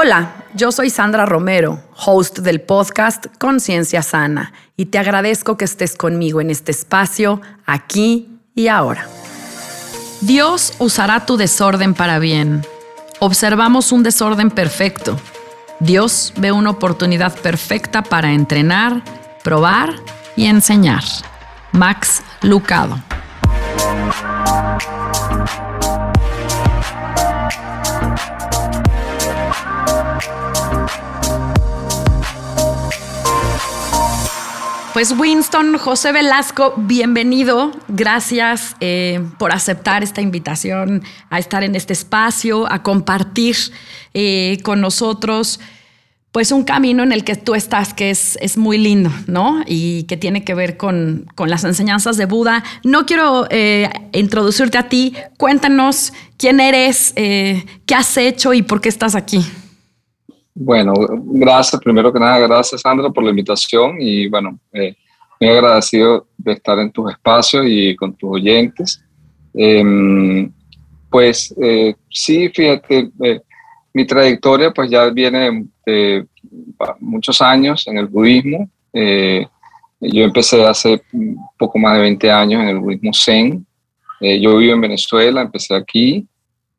[0.00, 5.96] Hola, yo soy Sandra Romero, host del podcast Conciencia Sana, y te agradezco que estés
[5.96, 9.08] conmigo en este espacio, aquí y ahora.
[10.20, 12.64] Dios usará tu desorden para bien.
[13.18, 15.18] Observamos un desorden perfecto.
[15.80, 19.02] Dios ve una oportunidad perfecta para entrenar,
[19.42, 19.96] probar
[20.36, 21.02] y enseñar.
[21.72, 23.02] Max Lucado.
[34.98, 37.70] Pues Winston, José Velasco, bienvenido.
[37.86, 43.54] Gracias eh, por aceptar esta invitación a estar en este espacio, a compartir
[44.12, 45.60] eh, con nosotros
[46.32, 49.62] pues un camino en el que tú estás que es, es muy lindo, ¿no?
[49.68, 52.64] Y que tiene que ver con, las enseñanzas de Buda.
[52.82, 55.14] No quiero eh, introducirte a ti.
[55.36, 59.46] Cuéntanos quién eres, qué has hecho y por qué estás aquí.
[60.60, 60.92] Bueno,
[61.24, 64.96] gracias, primero que nada, gracias Sandra por la invitación y bueno, eh,
[65.40, 69.00] muy agradecido de estar en tus espacios y con tus oyentes.
[69.54, 70.50] Em,
[71.08, 73.40] pues eh, sí, fíjate, eh,
[73.94, 76.26] mi trayectoria pues ya viene de
[76.98, 78.68] muchos años en el budismo.
[78.92, 81.00] yo empecé hace
[81.56, 83.64] poco más de 20 años en el budismo zen.
[84.20, 86.26] yo vivo en Venezuela, empecé aquí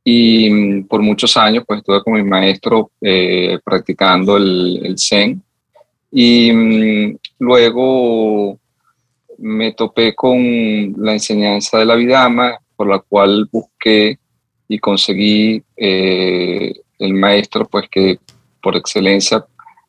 [0.03, 5.41] y mm, por muchos años pues estuve con mi maestro eh, practicando el, el, Zen.
[6.11, 8.59] Y mm, luego
[9.37, 14.17] me topé con la enseñanza de la Vidama por la cual busqué
[14.67, 18.19] y conseguí eh, el maestro pues que
[18.61, 19.45] por excelencia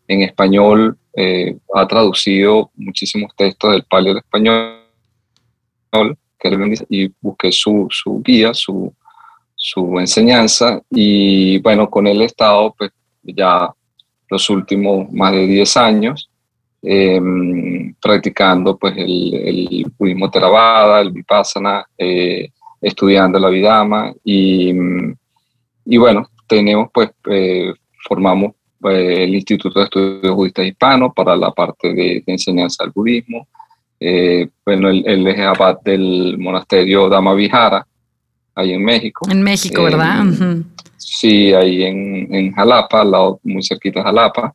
[0.08, 4.76] en español eh, ha traducido muchísimos textos del paleo español
[6.88, 8.94] y busqué su, su guía, su,
[9.62, 12.90] su enseñanza y bueno, con él he estado pues
[13.22, 13.70] ya
[14.30, 16.30] los últimos más de 10 años
[16.80, 22.48] em, practicando pues el, el budismo Theravada, el Vipassana, eh,
[22.80, 24.72] estudiando la Vidama y,
[25.84, 27.74] y bueno, tenemos pues, eh,
[28.08, 28.52] formamos
[28.84, 33.46] eh, el Instituto de Estudios Budistas Hispanos para la parte de, enseñanza del budismo.
[34.64, 37.86] bueno, él, él, es abad del monasterio Dama Vihara,
[38.60, 39.26] ahí en México.
[39.30, 40.24] En México, ¿verdad?
[40.96, 44.54] Sí, ahí en, en, Jalapa, al lado, muy cerquita de Jalapa.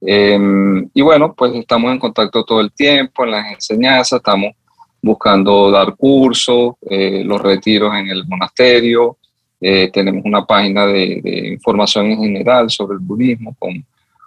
[0.00, 4.52] Em, y bueno, pues estamos en contacto todo el tiempo, en las enseñanzas, estamos
[5.00, 9.18] buscando dar cursos, eh, los retiros en el monasterio,
[9.60, 13.84] eh, tenemos una página de, de, información en general sobre el budismo con,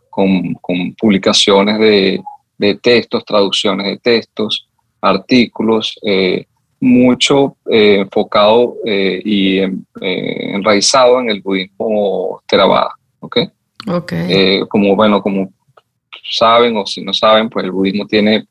[0.09, 2.21] con, con publicaciones de,
[2.57, 4.67] de, textos, traducciones de textos,
[5.01, 6.45] artículos, eh,
[6.79, 13.37] mucho eh, enfocado eh, y eh, enraizado en el budismo Theravada, ¿ok?
[13.87, 14.61] okay.
[14.67, 15.51] como, bueno, como
[16.31, 18.47] saben o si no saben, pues el budismo tiene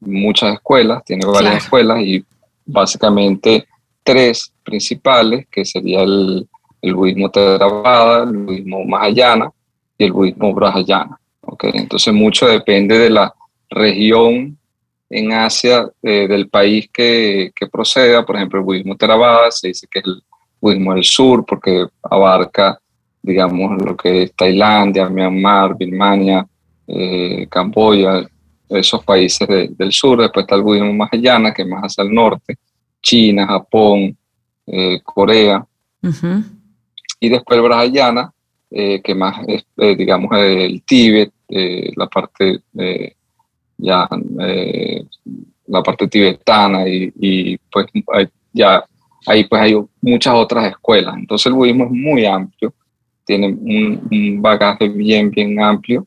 [0.00, 2.24] muchas escuelas, tiene varias escuelas y
[2.64, 3.66] básicamente
[4.02, 6.48] tres principales, que sería el,
[6.80, 9.50] el budismo Theravada, el budismo Mahayana
[9.98, 11.64] y el budismo Brahayana, ¿ok?
[11.74, 13.34] Entonces mucho depende de la
[13.68, 14.56] región
[15.08, 19.86] en Asia eh, del país que, que, proceda, por ejemplo, el budismo Theravada, se dice
[19.90, 20.22] que es el
[20.60, 22.78] budismo del sur porque abarca,
[23.22, 26.46] digamos, lo que es Tailandia, Myanmar, Birmania,
[26.86, 28.26] eh, Camboya,
[28.68, 30.20] esos países del sur.
[30.20, 32.56] Después está el budismo Mahayana, que es más hacia el norte,
[33.00, 34.16] China, Japón,
[34.66, 35.64] eh, Corea.
[37.20, 38.32] Y después el Brahayana,
[38.70, 39.64] que más es,
[39.96, 42.60] digamos, el Tíbet, la parte
[43.78, 44.08] ya
[44.40, 45.04] eh,
[45.66, 47.86] la parte tibetana y, y, pues
[48.52, 48.84] ya
[49.26, 51.16] ahí pues hay muchas otras escuelas.
[51.16, 52.72] Entonces el budismo es muy amplio,
[53.24, 56.06] tiene un, bagaje bien, bien amplio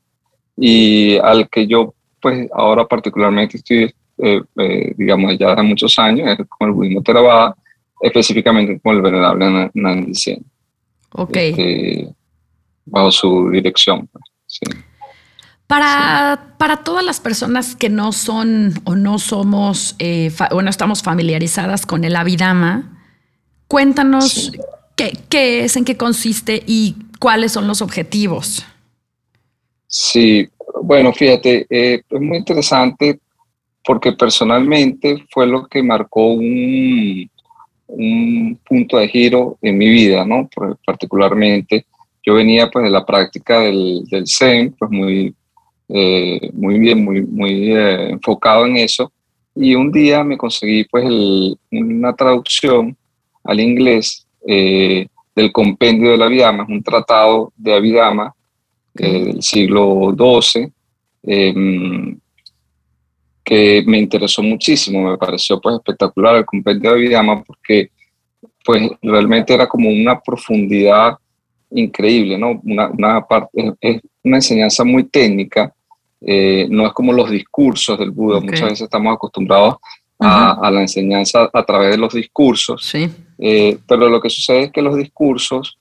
[0.56, 6.28] y al que yo pues ahora particularmente estoy, eh, eh, digamos, ya hace muchos años,
[6.28, 7.56] es con el budismo Theravada,
[8.02, 10.14] específicamente con el venerable Nandi
[11.12, 11.36] Ok.
[11.36, 12.14] Este,
[12.86, 14.08] bajo su dirección.
[14.12, 14.66] Pues, sí.
[15.70, 21.04] Para, para, todas las personas que no son o no somos eh, o no estamos
[21.04, 22.98] familiarizadas con el Abhidhamma,
[23.68, 24.52] cuéntanos
[24.96, 28.66] qué, es, en qué consiste y cuáles son los objetivos.
[29.86, 30.50] Sí,
[30.82, 33.20] Bueno, fíjate, es muy interesante
[33.86, 37.30] porque personalmente fue lo que marcó un,
[37.90, 40.50] un punto de giro en mi vida, ¿no?
[40.84, 41.86] particularmente,
[42.26, 45.36] yo venía pues de la práctica del, del Zen, pues muy,
[45.90, 49.12] eh, muy bien, muy, muy eh, enfocado en eso,
[49.56, 51.06] y un día me conseguí pues
[51.72, 52.96] una traducción
[53.44, 58.34] al inglés eh, del compendio de la Abhidhamma, un tratado de Abhidhamma
[58.94, 60.72] del siglo XII,
[61.24, 62.20] em,
[63.44, 67.90] que me interesó muchísimo, me pareció pues espectacular el compendio de Vidama porque
[68.64, 71.18] pues realmente era como una profundidad
[71.72, 72.62] increíble, ¿no?
[72.64, 75.74] Una, una parte, es una enseñanza muy técnica,
[76.22, 79.76] eh, no es como los discursos del Buda, muchas veces estamos acostumbrados
[80.20, 83.10] a, a, la enseñanza a través de los discursos, sí.
[83.38, 85.80] Eh, pero lo que sucede es que los discursos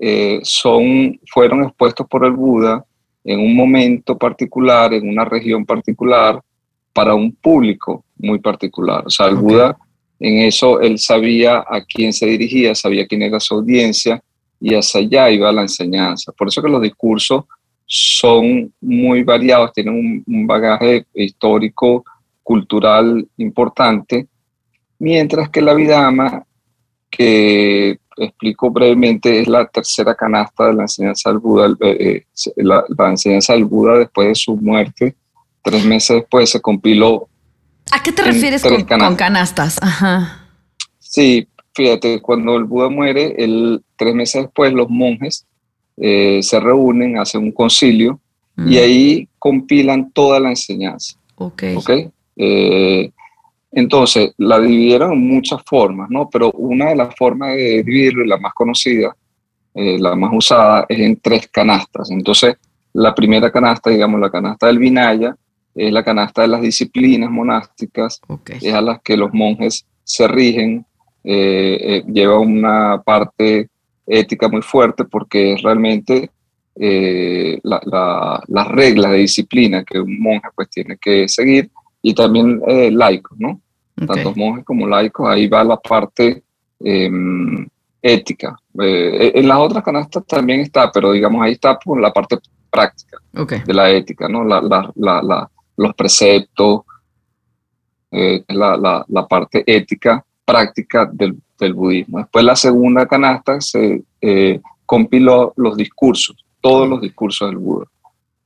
[0.00, 2.84] eh, son, fueron expuestos por el Buda
[3.22, 6.40] en un momento particular, en una región particular,
[6.92, 9.04] para un público muy particular.
[9.06, 9.76] O sea, el Buda
[10.18, 14.22] en eso, él sabía a quién se dirigía, sabía quién era su audiencia
[14.60, 16.32] y hacia allá iba la enseñanza.
[16.32, 17.44] Por eso que los discursos
[17.96, 22.04] son muy variados, tienen un, bagaje histórico,
[22.42, 24.26] cultural importante,
[24.98, 26.44] mientras que la Vidama,
[27.08, 32.24] que explico brevemente, es la tercera canasta de la enseñanza del Buda, eh,
[32.56, 35.14] la, la enseñanza del Buda después de su muerte,
[35.62, 37.28] tres meses después se compiló.
[37.92, 39.78] ¿A qué te refieres con canastas?
[39.80, 40.48] Ajá.
[40.98, 45.46] Sí, fíjate, cuando el Buda muere, el, tres meses después los monjes
[45.96, 48.20] eh, se reúnen, hacen un concilio
[48.56, 48.78] y mm.
[48.78, 51.16] ahí compilan toda la enseñanza.
[51.36, 51.62] Ok.
[51.76, 52.10] okay?
[52.36, 53.10] Eh,
[53.72, 56.28] entonces, la dividieron en muchas formas, ¿no?
[56.30, 59.14] Pero una de las formas de dividirlo, la más conocida,
[59.74, 62.10] eh, la más usada, es en tres canastas.
[62.10, 62.56] Entonces,
[62.92, 65.36] la primera canasta, digamos, la canasta del Vinaya,
[65.74, 68.20] es la canasta de las disciplinas monásticas,
[68.60, 70.86] es a las que los monjes se rigen,
[71.24, 73.68] eh, eh, lleva una parte
[74.06, 76.30] ética muy fuerte porque realmente
[76.76, 81.70] eh, las reglas de disciplina que un monje pues tiene que seguir
[82.02, 82.60] y también
[82.92, 83.60] laicos, ¿no?
[84.06, 86.42] Tanto monjes como laicos, ahí va la parte
[86.80, 87.66] em,
[88.02, 88.56] ética.
[88.78, 92.38] en las otras canastas también está, pero digamos ahí está por la parte
[92.70, 93.18] práctica
[93.64, 94.44] de la ética, ¿no?
[94.44, 96.82] La, la, los preceptos,
[98.10, 102.18] eh, la, la, parte ética, práctica del, del, budismo.
[102.18, 107.86] Después la segunda canasta se eh, compiló los discursos, todos los discursos del Buda.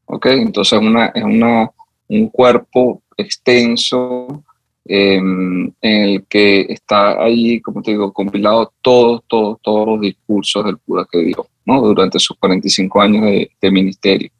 [0.06, 0.26] ¿Ok?
[0.26, 1.70] Entonces una, es una,
[2.08, 4.42] un cuerpo extenso
[4.84, 10.64] em, en el que está ahí, como te digo, compilado todos, todos, todos los discursos
[10.64, 11.80] del Buda que dio, ¿no?
[11.82, 14.30] Durante sus 45 años de, de ministerio.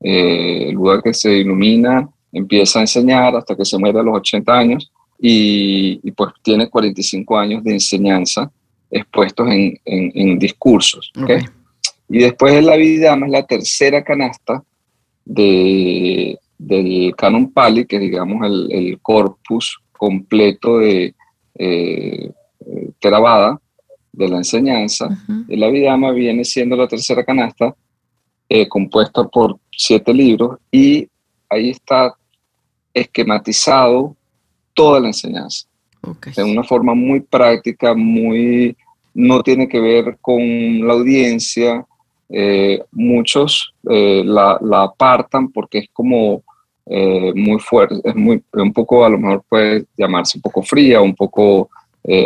[0.00, 4.16] Eh, el Buda que se ilumina empieza a enseñar hasta que se muere a los
[4.16, 8.50] 80 años y, pues tiene 45 años de enseñanza
[8.90, 11.12] expuestos en, en, discursos.
[12.08, 14.64] Y después de la vida es la tercera canasta
[15.24, 21.14] de, del Canon Pali, que es digamos el, corpus completo de
[21.54, 22.30] eh,
[22.98, 23.60] Theravada,
[24.12, 25.08] de la enseñanza.
[25.48, 27.74] La Vidama viene siendo la tercera canasta
[28.48, 31.08] eh, compuesta por siete libros y
[31.48, 32.14] ahí está
[32.92, 34.16] esquematizado
[34.74, 35.66] toda la enseñanza.
[36.36, 38.76] De una forma muy práctica, muy
[39.12, 40.40] no tiene que ver con
[40.86, 41.84] la audiencia.
[42.28, 46.42] Eh, muchos eh, la, apartan porque es como
[46.92, 51.14] muy fuerte, es muy, un poco, a lo mejor puede llamarse un poco fría, un
[51.14, 51.70] poco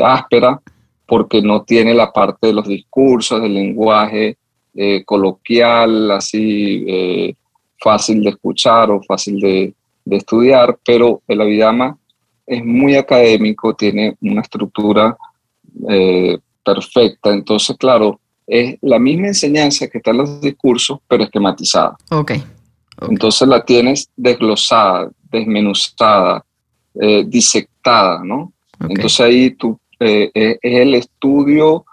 [0.02, 0.58] áspera,
[1.06, 4.38] porque no tiene la parte de los discursos, del lenguaje
[4.76, 7.34] eh, coloquial, así eh,
[7.78, 9.74] fácil de escuchar o fácil de,
[10.10, 11.96] estudiar, pero el Abhidhamma
[12.46, 15.16] es muy académico, tiene una estructura
[15.88, 21.96] eh, perfecta, entonces claro, es la misma enseñanza que está en los discursos, pero esquematizada.
[22.10, 22.42] Okay.
[23.08, 26.44] Entonces la tienes desglosada, desmenuzada,
[27.26, 28.52] disectada, ¿no?
[28.88, 31.84] Entonces ahí tú, es el estudio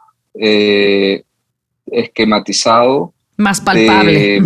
[1.91, 3.13] esquematizado.
[3.37, 4.41] Más palpable.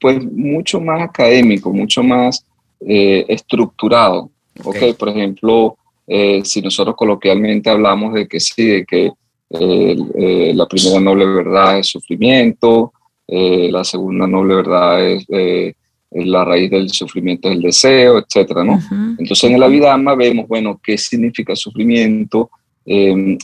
[0.00, 2.44] pues mucho más académico, mucho más
[2.80, 4.30] eh, estructurado.
[4.62, 4.92] Okay.
[4.94, 9.12] Por ejemplo, eh, si nosotros coloquialmente hablamos de que sí, de que
[9.50, 12.92] eh, la primera noble verdad es sufrimiento,
[13.28, 15.26] la segunda noble verdad es
[16.10, 18.78] la raíz del sufrimiento es el deseo, etcétera, ¿no?
[19.18, 22.50] Entonces en el Abhidhamma vemos, bueno, qué significa sufrimiento,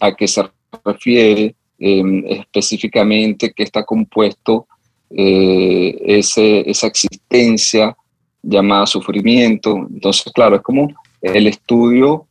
[0.00, 0.42] a qué se
[0.84, 4.66] refiere, Em, específicamente que está compuesto
[5.10, 7.96] eh, ese, esa existencia
[8.42, 9.76] llamada sufrimiento.
[9.90, 10.88] Entonces, claro, es como
[11.21, 12.26] el estudio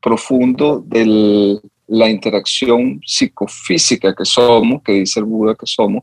[0.00, 6.02] profundo de la interacción psicofísica que somos, que dice el Buda que somos,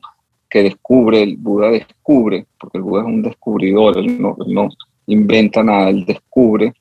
[0.50, 4.70] que descubre, el Buda descubre, porque el Buda es un descubridor, él no, no
[5.08, 6.74] inventa nada, él descubre,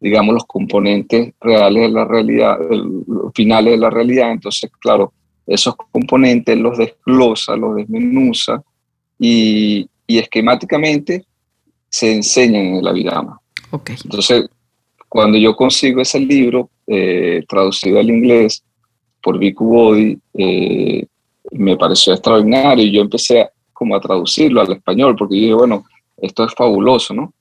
[0.00, 4.32] digamos, los componentes reales de la realidad, los finales de la realidad.
[4.32, 5.12] Entonces, claro,
[5.46, 8.62] esos componentes los desglosa, los desmenuza
[9.18, 11.24] y, y esquemáticamente
[11.90, 13.38] se enseñan en el Abhidhamma.
[13.70, 13.96] Okay.
[14.04, 14.48] Entonces,
[15.08, 18.64] cuando yo consigo ese libro eh, traducido al inglés
[19.22, 21.06] por Viku Bodhi, eh,
[21.52, 25.84] me pareció extraordinario y yo empecé a, como a traducirlo al español porque dije, bueno,
[26.16, 27.34] esto es fabuloso, ¿no?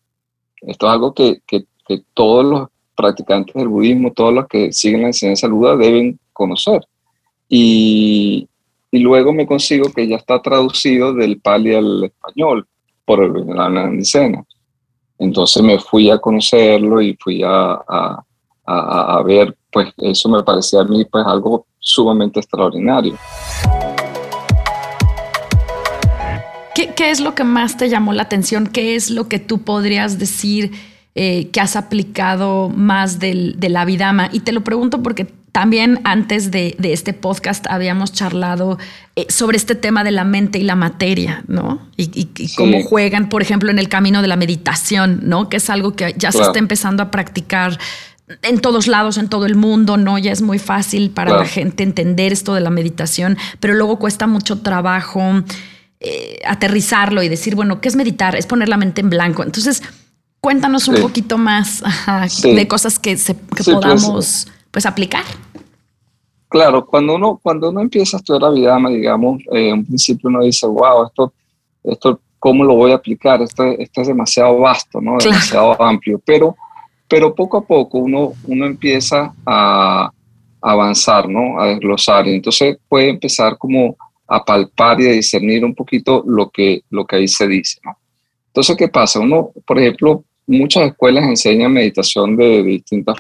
[0.62, 5.02] Esto es algo que, que, que todos los practicantes del budismo, todos los que siguen
[5.02, 6.82] la enseñanza del Buda deben conocer.
[7.48, 8.48] Y,
[8.92, 12.68] y, luego me consigo que ya está traducido del pali al español
[13.10, 14.44] por el Nandicena.
[15.18, 18.24] Entonces me fui a conocerlo y fui a, a,
[18.68, 23.18] a, a, ver, pues eso me parecía a mí pues algo sumamente extraordinario.
[26.76, 28.68] ¿Qué, ¿Qué, es lo que más te llamó la atención?
[28.68, 30.72] ¿Qué es lo que tú podrías decir
[31.16, 34.30] eh, que has aplicado más del, de la Vidama?
[34.32, 38.78] Y te lo pregunto porque también antes de, de este podcast habíamos charlado
[39.16, 41.82] eh, sobre este tema de la mente y la materia, ¿no?
[41.98, 42.56] Y, y, y sí.
[42.56, 45.50] cómo juegan, por ejemplo, en el camino de la meditación, ¿no?
[45.50, 46.38] Que es algo que ya claro.
[46.38, 47.80] se está empezando a practicar
[48.44, 50.18] en todos lados, en todo el mundo, ¿no?
[50.18, 51.44] Ya es muy fácil para claro.
[51.44, 55.44] la gente entender esto de la meditación, pero luego cuesta mucho trabajo
[56.00, 58.36] eh, aterrizarlo y decir, bueno, ¿qué es meditar?
[58.36, 59.44] Es poner la mente en blanco.
[59.44, 59.82] Entonces,
[60.42, 61.02] cuéntanos un sí.
[61.02, 62.54] poquito más ajá, sí.
[62.54, 64.12] de cosas que, se, que pues, podamos...
[64.46, 65.24] Pues, pues aplicar.
[66.50, 70.44] Claro, cuando uno, cuando uno empieza a estudiar la Vidama, digamos, eh, en principio uno
[70.44, 71.32] dice, wow, esto,
[71.84, 73.40] esto, ¿cómo lo voy a aplicar?
[73.44, 75.18] Esto, esto es demasiado vasto, ¿no?
[75.18, 75.32] Claro.
[75.32, 76.56] Demasiado amplio, pero,
[77.08, 80.12] pero poco a poco uno, uno empieza a,
[80.62, 81.62] avanzar, ¿no?
[81.62, 83.96] A desglosar, y entonces puede empezar como
[84.28, 87.96] a palpar y a discernir un poquito lo que, lo que ahí se dice, ¿no?
[88.48, 89.20] Entonces, ¿qué pasa?
[89.20, 93.16] Uno, por ejemplo, muchas escuelas enseñan meditación de, de distintas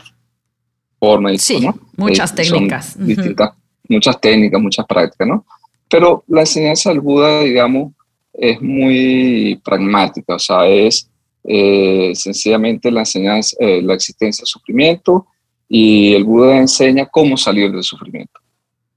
[0.99, 1.35] forma.
[1.37, 1.77] Sí, ¿no?
[1.97, 2.95] muchas eh, técnicas.
[2.95, 3.05] Uh -huh.
[3.05, 3.49] distintas,
[3.87, 5.45] muchas técnicas, muchas prácticas, ¿no?
[5.89, 7.93] Pero la enseñanza del Buda, digamos,
[8.33, 11.09] es muy pragmática, o sea, es
[11.43, 15.25] eh, sencillamente la enseñanza, eh, la existencia del sufrimiento
[15.67, 18.39] y el Buda enseña cómo salir del sufrimiento.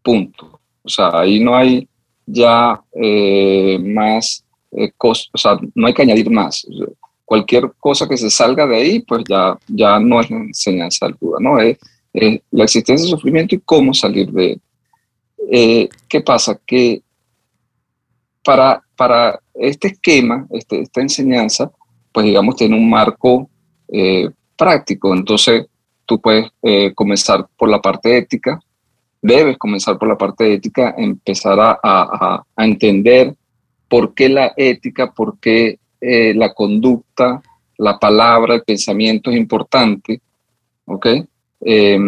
[0.03, 0.61] Punto.
[0.83, 1.89] O sea, ahí no hay
[2.27, 4.45] ya eh, más
[4.97, 6.67] cosas, o sea, no hay que añadir más
[7.25, 11.17] cualquier cosa que se salga de ahí, pues ya, ya no es la enseñanza del
[11.19, 11.59] Buda, ¿no?
[11.59, 11.79] Es,
[12.13, 14.61] es la existencia del sufrimiento y cómo salir de él.
[15.51, 16.59] Eh, ¿Qué pasa?
[16.67, 17.03] Que
[18.45, 21.71] para, para este esquema, este, esta enseñanza,
[22.13, 23.49] pues digamos, tiene un marco
[23.89, 25.15] eh, práctico.
[25.15, 25.67] Entonces,
[26.07, 28.61] tú puedes eh, comenzar por la parte ética,
[29.21, 33.35] debes comenzar por la parte ética, empezar a, a, a entender
[33.89, 37.43] por qué la ética, por qué eh, la conducta,
[37.79, 40.21] la palabra, el pensamiento es importante,
[40.87, 41.07] ¿ok?
[41.65, 41.99] Eh,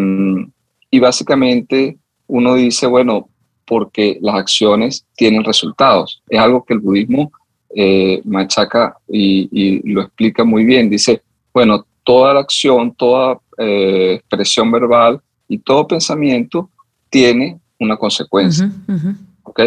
[0.91, 3.29] y básicamente uno dice, bueno,
[3.67, 6.23] porque las acciones tienen resultados.
[6.29, 7.33] Es algo que el budismo
[7.75, 10.91] eh, machaca y, y, lo explica muy bien.
[10.91, 16.71] Dice, bueno, toda la acción, toda eh, expresión verbal y todo pensamiento
[17.11, 19.17] tiene una consecuencia, uh -huh, uh -huh.
[19.45, 19.61] ¿ok?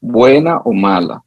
[0.00, 1.22] Buena o mala.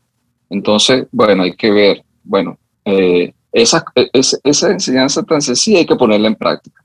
[0.50, 3.84] Entonces, bueno, hay que ver bueno, eh, esa,
[4.14, 6.84] esa, esa, enseñanza tan sencilla hay que ponerla en práctica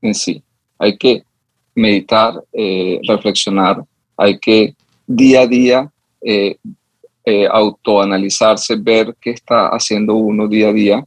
[0.00, 0.42] en sí.
[0.78, 1.22] Hay que
[1.74, 3.82] meditar, eh, reflexionar,
[4.16, 4.74] hay que
[5.06, 6.56] día a día eh,
[7.24, 11.04] eh, autoanalizarse, ver qué está haciendo uno día a día.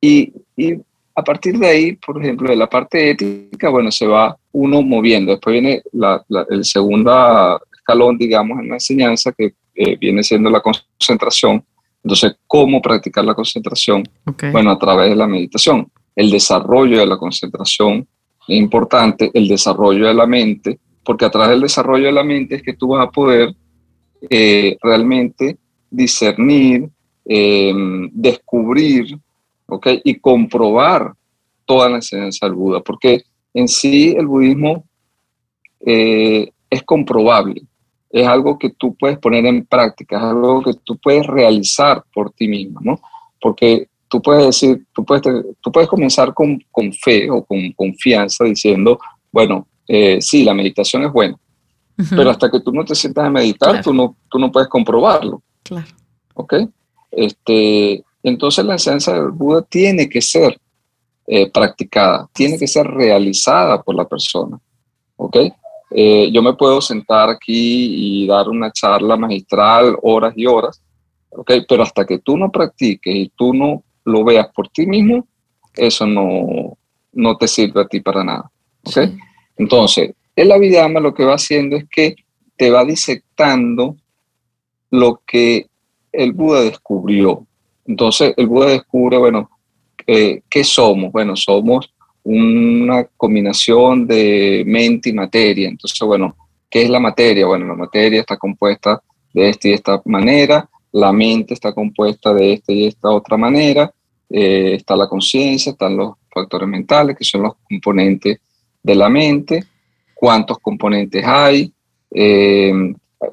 [0.00, 0.74] Y, y,
[1.16, 5.30] a partir de ahí, por ejemplo, de la parte ética, bueno, se va uno moviendo.
[5.30, 9.54] Después viene la, la, el segundo escalón, digamos, en la enseñanza, que
[10.00, 11.64] viene siendo la concentración
[12.04, 14.04] entonces, ¿cómo practicar la concentración?
[14.26, 14.52] Okay.
[14.52, 15.90] Bueno, a través de la meditación.
[16.14, 18.06] El desarrollo de la concentración
[18.48, 22.62] importante, el desarrollo de la mente, porque a través del desarrollo de la mente es
[22.62, 23.54] que tú vas a poder
[24.28, 25.58] eh, realmente
[25.90, 26.88] discernir,
[27.24, 27.72] eh,
[28.12, 29.18] descubrir
[29.66, 30.00] ¿okay?
[30.04, 31.12] y comprobar
[31.64, 33.22] toda la enseñanza del Buda, porque
[33.52, 34.84] en sí el budismo
[35.80, 37.62] eh, es comprobable
[38.14, 42.30] es algo que tú puedes poner en práctica, es algo que tú puedes realizar por
[42.30, 43.00] ti mismo, ¿no?
[43.40, 45.24] Porque tú puedes decir, tú puedes,
[45.60, 48.96] tú puedes comenzar con, con fe o con confianza diciendo,
[49.32, 52.16] bueno, eh, sí, la meditación es buena, uh -huh.
[52.16, 53.82] pero hasta que tú no te sientas a meditar, claro.
[53.82, 55.42] tú, no, tú no puedes comprobarlo.
[55.64, 55.88] Claro.
[56.34, 56.54] ¿Ok?
[57.10, 60.60] Este, entonces la enseñanza del Buda tiene que ser
[61.26, 64.60] eh, practicada, tiene que ser realizada por la persona.
[65.16, 65.38] ¿Ok?
[65.90, 70.80] Eh, yo me puedo sentar aquí y dar una charla magistral horas y horas,
[71.30, 71.50] ¿ok?
[71.68, 75.26] Pero hasta que tú no practiques y tú no lo veas por ti mismo,
[75.74, 76.76] eso no,
[77.12, 78.50] no te sirve a ti para nada,
[78.84, 78.98] ¿ok?
[79.56, 82.16] Entonces, el Abhidhamma lo que va haciendo es que
[82.56, 83.96] te va disectando
[84.90, 85.66] lo que
[86.12, 87.46] el Buda descubrió.
[87.86, 89.50] Entonces, el Buda descubre, bueno,
[90.06, 91.12] eh, ¿qué somos?
[91.12, 91.92] Bueno, somos
[92.22, 95.68] una combinación de mente y materia.
[95.68, 96.36] Entonces, bueno,
[96.70, 97.46] ¿qué es la materia?
[97.46, 102.52] Bueno, la materia está compuesta de esta y esta manera, la mente está compuesta de
[102.52, 103.92] esta y esta otra manera,
[104.30, 108.38] eh, está la conciencia, están los factores mentales, que son los componentes
[108.80, 109.64] de la mente,
[110.14, 111.72] cuántos componentes hay,
[112.12, 112.72] eh,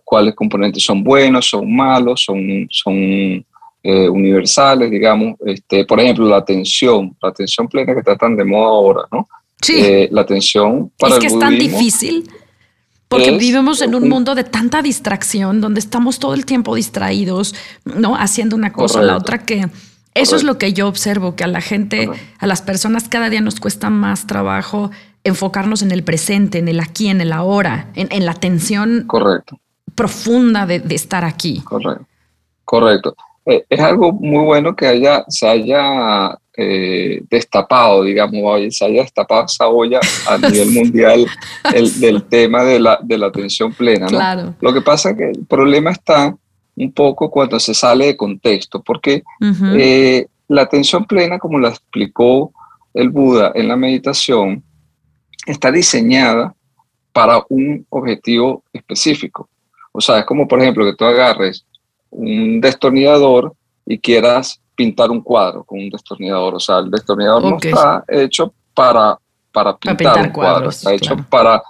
[0.03, 6.37] cuáles componentes son buenos, son malos, son, son eh, universales, digamos, este, por ejemplo, la
[6.37, 9.27] atención, la atención plena que está tan de moda ahora, ¿no?
[9.61, 9.75] Sí.
[9.77, 12.27] Eh, la atención para es que es tan difícil.
[13.11, 17.53] Porque vivimos en un mundo de tanta distracción, donde estamos todo el tiempo distraídos,
[17.83, 18.15] ¿no?
[18.15, 19.67] Haciendo una cosa o la otra, que
[20.13, 23.41] eso es lo que yo observo, que a la gente, a las personas cada día
[23.41, 24.91] nos cuesta más trabajo
[25.25, 29.59] enfocarnos en el presente, en el aquí, en el ahora, en, la atención Correcto.
[29.93, 31.59] profunda de, de estar aquí.
[31.65, 32.07] Correcto.
[32.63, 33.15] Correcto.
[33.45, 39.45] Eh, es algo muy bueno que haya, se haya eh, destapado, digamos, se haya destapado
[39.45, 41.25] esa olla a nivel mundial
[41.73, 44.07] el, del tema de la, de la atención plena.
[44.07, 44.55] ¿no?
[44.59, 46.35] Lo que pasa es que el problema está
[46.75, 49.23] un poco cuando se sale de contexto, porque
[49.75, 52.51] eh, la atención plena, como la explicó
[52.93, 54.63] el Buda en la meditación,
[55.45, 56.53] está diseñada
[57.13, 59.49] para un objetivo específico.
[59.91, 61.65] O sea, es como, por ejemplo, que tú agarres
[62.09, 63.53] un destornillador
[63.85, 66.55] y quieras pintar un cuadro con un destornillador.
[66.55, 69.15] O sea, el destornillador no está hecho para,
[69.51, 71.61] para pintar, un cuadro, está hecho para,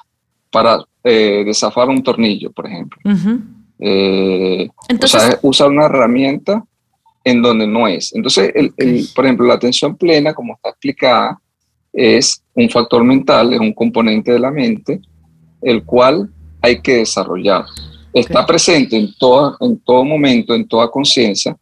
[0.50, 2.97] para eh, desafar un tornillo, por ejemplo.
[3.80, 6.63] Eh, Entonces, o sea, usa una herramienta
[7.26, 8.15] en donde no es.
[8.15, 11.38] Entonces, el, por ejemplo, la atención plena, como está explicada,
[11.91, 15.02] es un factor mental, es un componente de la mente,
[15.62, 16.30] el cual
[16.62, 17.65] hay que desarrollar
[18.13, 21.56] está presente en, todo en todo momento, en toda conciencia,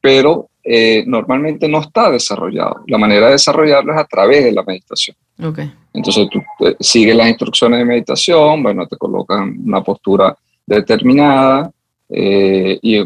[0.00, 2.82] pero eh, normalmente no está desarrollado.
[2.88, 5.16] La manera de desarrollarlo es a través de la meditación.
[5.40, 5.72] Okay.
[5.92, 11.70] Entonces tú eh, sigues las instrucciones de meditación, bueno, te colocan una postura determinada
[12.08, 13.00] eh, y,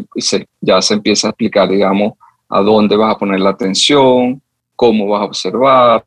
[0.61, 2.15] ya se empieza a explicar, digamos,
[2.49, 4.41] a dónde vas a poner la atención,
[4.75, 6.05] cómo vas a observar,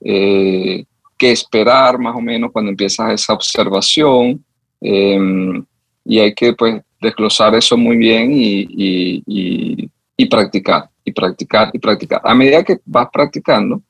[0.00, 0.86] qué
[1.18, 4.42] esperar más o menos cuando empiezas esa observación.
[4.80, 5.62] Em,
[6.06, 9.90] y hay que pues desglosar eso muy bien y, y,
[10.26, 12.20] practicar, y practicar, y practicar.
[12.24, 13.82] A medida que vas practicando,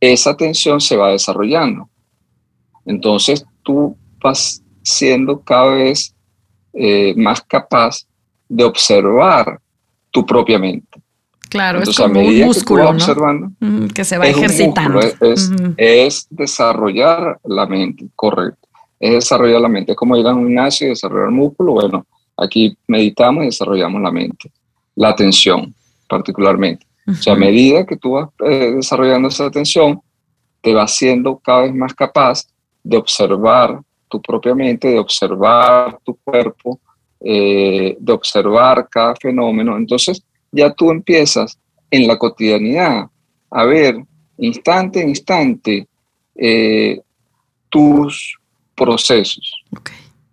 [0.00, 1.88] esa atención se va desarrollando.
[2.84, 6.14] Entonces tú vas siendo cada vez
[6.72, 8.06] eh, más capaz
[8.48, 9.60] de observar
[10.10, 11.00] tu propia mente.
[11.48, 13.52] Claro, es como un músculo, que, observando,
[13.94, 15.00] que se va ejercitando.
[15.76, 18.62] es, desarrollar la mente, correcto
[19.02, 19.92] es desarrollar la mente.
[19.92, 21.72] Es como ir a un gimnasio y desarrollar el músculo.
[21.72, 22.06] Bueno,
[22.36, 24.52] aquí meditamos y desarrollamos la mente,
[24.94, 25.74] la atención
[26.08, 26.86] particularmente.
[27.08, 30.00] O sea, a medida que tú vas eh, desarrollando esa atención,
[30.60, 32.46] te vas siendo cada vez más capaz
[32.82, 36.78] de observar tu propia mente, de observar tu cuerpo,
[37.20, 39.76] eh, de observar cada fenómeno.
[39.76, 41.58] Entonces, ya tú empiezas
[41.90, 43.06] en la cotidianidad
[43.50, 44.04] a ver
[44.38, 45.86] instante en instante
[46.34, 47.00] eh,
[47.68, 48.38] tus
[48.74, 49.64] procesos.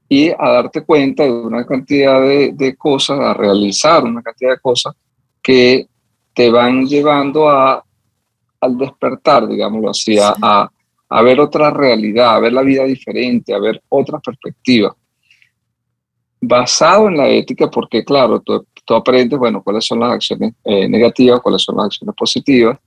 [0.09, 4.95] Y a darte cuenta de una cantidad de, cosas, a realizar una cantidad de cosas
[5.41, 5.87] que
[6.33, 7.83] te van llevando a,
[8.59, 10.33] al despertar, digámoslo así, a,
[11.09, 14.95] a, ver otra realidad, a ver la vida diferente, a ver otra perspectiva.
[16.41, 20.89] Basado en la ética, porque claro, tú, tú aprendes, bueno, cuáles son las acciones eh,
[20.89, 22.79] negativas, cuáles son las acciones positivas,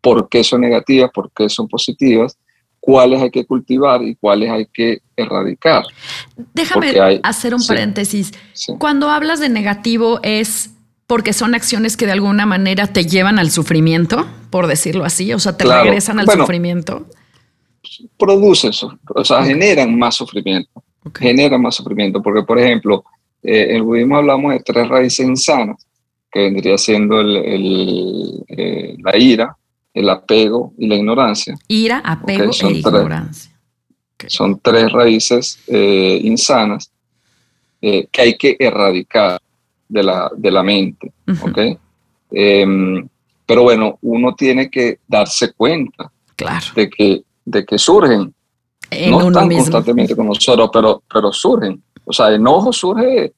[0.00, 2.38] por qué son negativas, por qué son positivas,
[2.82, 5.84] cuáles hay que cultivar y cuáles hay que erradicar.
[6.52, 8.32] Déjame hacer un paréntesis.
[8.78, 10.70] Cuando hablas de negativo es
[11.06, 15.38] porque son acciones que de alguna manera te llevan al sufrimiento, por decirlo así, o
[15.38, 17.06] sea, te regresan al sufrimiento.
[18.18, 20.82] Produce eso, o sea, generan más sufrimiento,
[21.16, 23.04] generan más sufrimiento, porque por ejemplo,
[23.44, 25.86] eh, en el budismo hablamos de tres raíces insanas,
[26.32, 29.56] que vendría siendo el, eh, la ira,
[29.94, 31.56] el apego y la ignorancia.
[31.68, 33.52] Ira, apego e ignorancia.
[34.28, 36.90] Son tres raíces eh, insanas
[37.80, 39.40] eh, que hay que erradicar.
[39.92, 41.12] de la, de la mente.
[42.30, 43.06] Em,
[43.44, 46.10] pero bueno, uno tiene que darse cuenta
[46.74, 48.32] de, que, de que surgen.
[49.10, 51.82] no están constantemente con nosotros, pero, pero surgen.
[52.04, 53.32] O sea, enojo surge,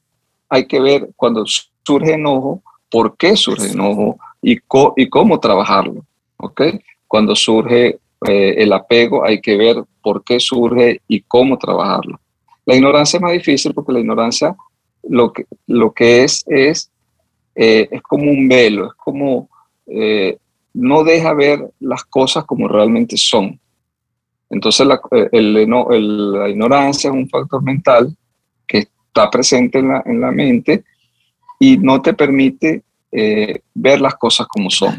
[0.49, 1.45] hay que ver cuando
[1.83, 4.59] surge enojo, por qué surge enojo y,
[4.97, 6.05] y cómo trabajarlo.
[6.45, 6.81] ¿Okay?
[7.07, 12.19] Cuando surge eh, el apego, hay que ver por qué surge y cómo trabajarlo.
[12.65, 14.57] La ignorancia es más difícil porque la ignorancia
[15.03, 16.91] lo que, lo que es es,
[17.55, 19.51] eh, es como un velo, es como
[19.87, 20.39] eh,
[20.73, 23.61] no deja ver las cosas como realmente son.
[24.49, 28.17] Entonces la, la ignorancia es un factor mental
[28.67, 30.85] que está presente en la, en la mente
[31.61, 32.83] y no te permite
[33.75, 34.99] ver las cosas como son.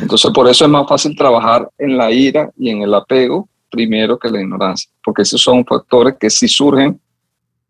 [0.00, 4.18] Entonces, por eso es más fácil trabajar en la ira y en el apego primero
[4.18, 7.00] que la ignorancia, porque esos son factores que sí surgen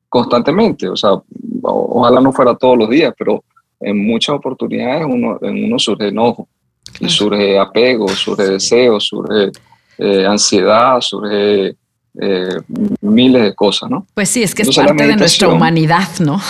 [0.09, 0.89] constantemente.
[0.89, 1.11] O sea,
[1.63, 3.45] ojalá no fuera todos los días, pero
[3.81, 6.49] en muchas oportunidades uno, en uno surge enojo,
[7.01, 9.51] y surge apego, surge deseo, surge
[9.99, 11.77] eh, ansiedad, surge
[12.21, 12.57] eh,
[13.01, 14.07] miles de cosas, ¿no?
[14.15, 16.41] Pues sí, es que es parte de nuestra humanidad, ¿no?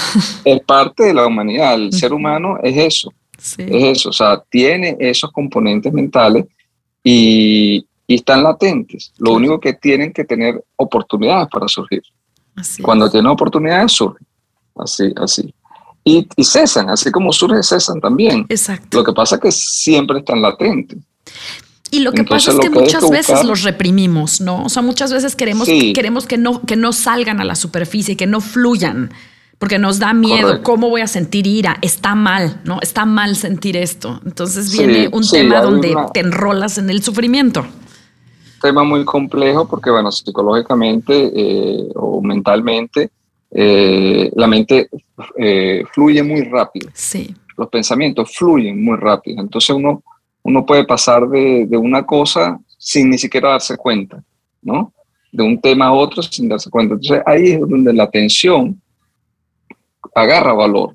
[0.44, 1.74] Es parte de la humanidad.
[1.74, 3.12] El ser humano es eso.
[3.42, 6.46] Es eso, o sea, tiene esos componentes mentales
[7.02, 9.10] y, están latentes.
[9.16, 12.02] Lo único que tienen que tener oportunidades para surgir.
[12.82, 14.26] Cuando tienen oportunidades, surgen.
[14.76, 15.54] Así, así.
[16.04, 18.44] Y, cesan, así como surge, cesan también.
[18.50, 18.98] Exacto.
[18.98, 20.98] Lo que pasa es que siempre están latentes.
[21.90, 24.62] Y lo que pasa es que, muchas veces los reprimimos, ¿no?
[24.62, 28.26] O sea, muchas veces queremos, queremos que, no, que no salgan a la superficie, que
[28.26, 29.10] no fluyan
[29.62, 30.60] porque nos da miedo.
[30.64, 31.78] ¿Cómo voy a sentir ira?
[31.82, 32.80] Está mal, ¿no?
[32.80, 34.20] Está mal sentir esto.
[34.26, 37.64] Entonces viene un tema donde te enrolas en el sufrimiento.
[38.60, 43.10] Tema muy complejo porque, bueno, psicológicamente eh, o mentalmente,
[43.52, 44.90] eh, la mente
[45.38, 46.90] eh, fluye muy rápido.
[46.92, 47.32] Sí.
[47.56, 49.42] Los pensamientos fluyen muy rápido.
[49.42, 50.02] Entonces uno,
[50.42, 54.20] uno puede pasar de, de una cosa sin ni siquiera darse cuenta,
[54.60, 54.92] ¿no?
[55.30, 56.94] De un tema a otro sin darse cuenta.
[56.94, 58.82] Entonces ahí es donde la tensión
[60.14, 60.94] agarra valor,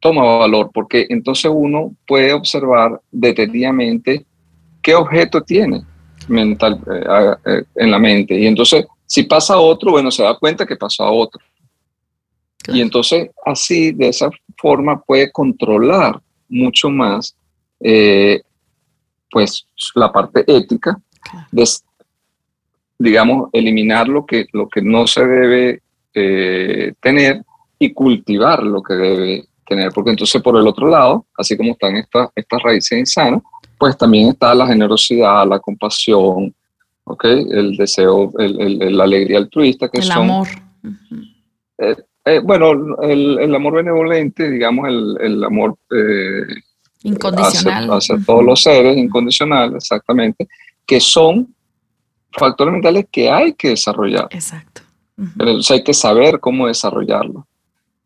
[0.00, 4.26] toma valor, porque entonces uno puede observar detenidamente
[4.82, 5.84] qué objeto tiene
[6.28, 8.38] mental eh, eh, en la mente.
[8.38, 11.40] Y entonces, si pasa a otro, bueno, se da cuenta que pasó a otro.
[12.68, 17.34] Y entonces, así, de esa forma, puede controlar mucho más,
[17.80, 18.40] eh,
[19.30, 20.96] pues, la parte ética,
[21.50, 21.64] de,
[22.98, 25.82] digamos, eliminar lo que, lo que no se debe
[27.00, 27.42] tener
[27.84, 31.96] y cultivar lo que debe tener, porque entonces por el otro lado, así como están
[31.96, 33.42] estas, estas raíces insanas,
[33.78, 36.54] pues también está la generosidad, la compasión,
[37.04, 37.44] ¿okay?
[37.50, 40.46] el deseo, el, la alegría altruista, que el amor.
[41.78, 46.46] Eh, eh, bueno, el, el, amor benevolente, digamos, el, el amor eh,
[47.02, 50.46] incondicional hacia, todos los seres, incondicional, exactamente,
[50.86, 51.52] que son
[52.30, 54.28] factores mentales que hay que desarrollar.
[54.30, 54.82] Exacto.
[55.70, 57.46] hay que saber cómo desarrollarlo.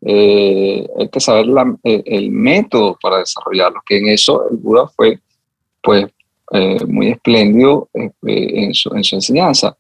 [0.03, 1.47] Eh, hay que saber
[1.85, 5.19] eh, el método para desarrollarlo, que en eso el Buda fue
[5.83, 6.07] pues
[6.53, 8.13] eh, muy espléndido en
[8.75, 9.77] su, en, su, enseñanza,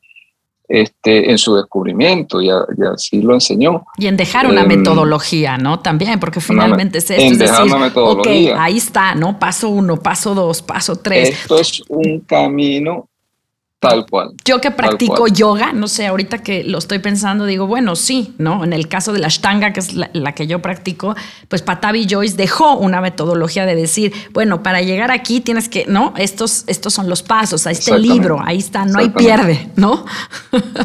[0.68, 3.84] este, en su descubrimiento, y, así lo enseñó.
[3.98, 5.80] Y en dejar una em, metodología, ¿no?
[5.80, 7.10] También, porque finalmente es.
[7.10, 8.62] En dejar una metodología.
[8.62, 9.38] ahí está, ¿no?
[9.38, 11.30] Paso uno, paso dos, paso tres.
[11.30, 13.08] Esto es un camino
[13.88, 14.32] Tal cual.
[14.44, 18.64] Yo que practico yoga, no sé, ahorita que lo estoy pensando, digo, bueno, sí, ¿no?
[18.64, 21.14] En el caso de la Ashtanga, que es la, que yo practico,
[21.48, 26.14] pues Patavi Joyce dejó una metodología de decir, bueno, para llegar aquí tienes que, ¿no?
[26.16, 30.04] Estos, estos son los pasos, ahí está el libro, ahí está, no hay pierde, ¿no?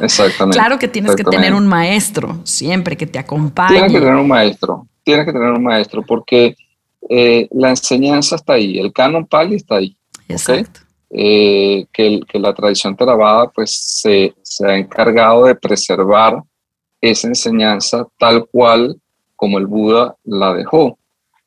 [0.02, 0.58] Exactamente.
[0.60, 3.74] claro que tienes que tener un maestro, siempre que te acompañe.
[3.74, 6.56] Tienes que tener un maestro, tienes que tener un maestro, porque
[7.10, 9.96] eh, la enseñanza está ahí, el canon pali está ahí.
[10.28, 10.81] Exacto.
[11.14, 13.72] Eh, que, la tradición Theravada pues
[14.02, 14.34] se,
[14.66, 16.42] ha encargado de preservar
[17.02, 18.96] esa enseñanza tal cual
[19.36, 20.98] como el Buda la dejó.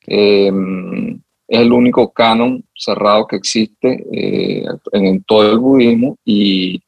[0.07, 1.15] Em,
[1.49, 6.83] es el único canon cerrado que existe eh, en, todo el budismo y,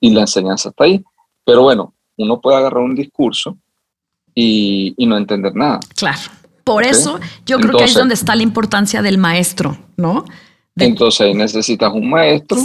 [0.00, 1.02] la enseñanza está ahí.
[1.44, 3.56] Pero bueno, uno puede agarrar un discurso
[4.34, 5.80] y, no entender nada.
[5.96, 6.20] Claro.
[6.64, 10.26] Por eso yo creo que ahí es donde está la importancia del maestro, ¿no?
[10.78, 12.58] Entonces ahí necesitas un maestro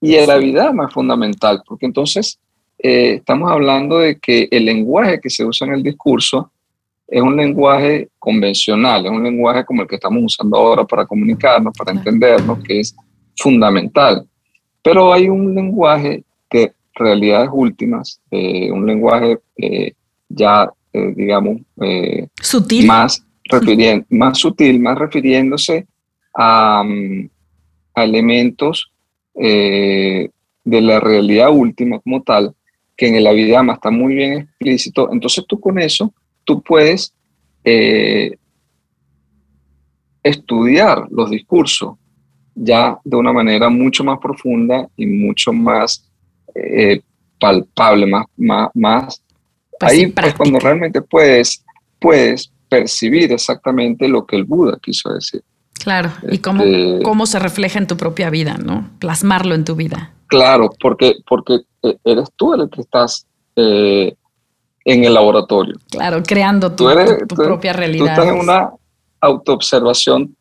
[0.00, 2.38] y en la vida más fundamental, porque entonces
[2.78, 6.50] eh, estamos hablando de que el lenguaje que se usa en el discurso
[7.08, 11.72] es un lenguaje convencional, es un lenguaje como el que estamos usando ahora para comunicarnos,
[11.76, 12.94] para entendernos, que es
[13.38, 14.26] fundamental.
[14.82, 19.92] Pero hay un lenguaje de realidades últimas, eh, un lenguaje eh,
[20.28, 21.62] ya, digamos,
[22.40, 22.86] sutil.
[22.86, 23.24] Más,
[24.10, 25.86] más sutil, más refiriéndose
[26.34, 26.84] a,
[27.94, 28.92] elementos
[29.34, 30.30] eh,
[30.64, 32.54] de la realidad última como tal,
[32.96, 35.12] que en el Abhidhamma está muy bien explícito.
[35.12, 36.12] Entonces tú con eso,
[36.44, 37.12] tú puedes
[37.64, 38.36] eh,
[40.22, 41.96] estudiar los discursos
[42.54, 46.08] ya de una manera mucho más profunda y mucho más
[46.54, 47.00] eh,
[47.38, 49.24] palpable, más, más, más
[49.78, 51.64] pues ahí pues cuando realmente puedes,
[51.98, 55.42] puedes percibir exactamente lo que el Buda quiso decir.
[55.74, 58.88] Claro, y cómo, este cómo se refleja en tu propia vida, ¿no?
[58.98, 60.12] Plasmarlo en tu vida.
[60.28, 64.14] Claro, porque, porque eh, eres tú el que estás eh,
[64.84, 65.74] en el laboratorio.
[65.90, 66.88] Claro, creando tu,
[67.28, 68.14] tu, propia realidad.
[68.16, 68.70] Tú estás en una
[69.20, 70.34] autoobservación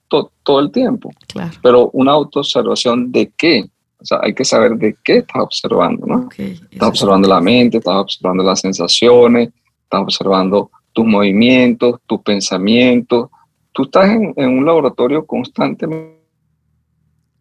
[0.44, 1.12] todo el tiempo.
[1.28, 1.52] Claro.
[1.62, 3.66] Pero una autoobservación de qué?
[4.00, 6.28] O sea, hay que saber de qué estás observando, ¿no?
[6.38, 9.50] estás observando la mente, estás observando las sensaciones,
[9.84, 13.30] estás observando tus movimientos, tus pensamientos.
[13.74, 16.22] Tú estás en, un laboratorio constantemente.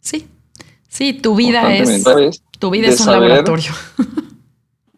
[0.01, 0.27] Sí,
[0.89, 2.05] sí, tu vida es,
[2.59, 3.71] tu vida es un laboratorio.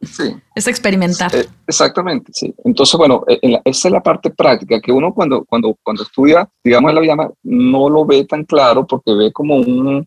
[0.05, 0.35] Sí.
[0.55, 1.35] Es experimentar.
[1.35, 2.55] Eh, exactamente, sí.
[2.65, 6.93] Entonces, bueno, eh, esa es la parte práctica, que uno cuando, cuando, cuando estudia, digamos,
[6.93, 10.07] la vida no lo ve tan claro porque ve como un,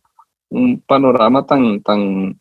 [0.50, 2.40] un panorama tan, tan,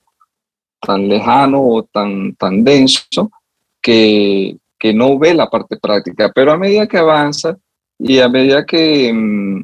[0.80, 3.30] tan lejano o tan, tan denso
[3.80, 6.30] que, que no ve la parte práctica.
[6.34, 7.56] Pero a medida que avanza
[7.98, 9.60] y a medida que, mm,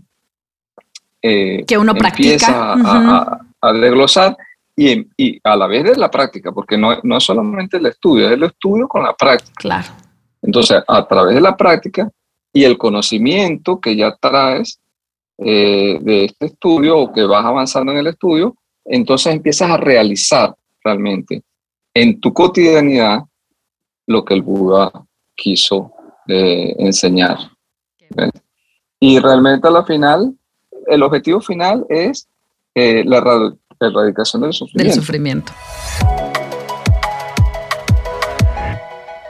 [1.23, 4.37] eh, que uno empieza a, a, desglosar,
[4.75, 8.27] y, y, a la vez de la práctica, porque no, no es solamente el estudio,
[8.27, 9.53] es el estudio con la práctica.
[9.57, 9.88] Claro.
[10.40, 12.11] Entonces, a través de la práctica
[12.53, 14.81] y el conocimiento que ya traes,
[15.38, 20.55] eh, de este estudio o que vas avanzando en el estudio, entonces empiezas a realizar
[20.85, 21.42] realmente
[21.95, 23.25] en tu cotidianidad
[24.07, 24.92] lo que el Buda
[25.35, 25.92] quiso
[26.29, 27.38] eh, enseñar.
[29.01, 30.35] Y realmente a la final,
[30.87, 32.29] el objetivo final es
[32.75, 33.18] eh, la
[33.81, 34.94] erradicación del sufrimiento.
[34.94, 35.53] Del sufrimiento.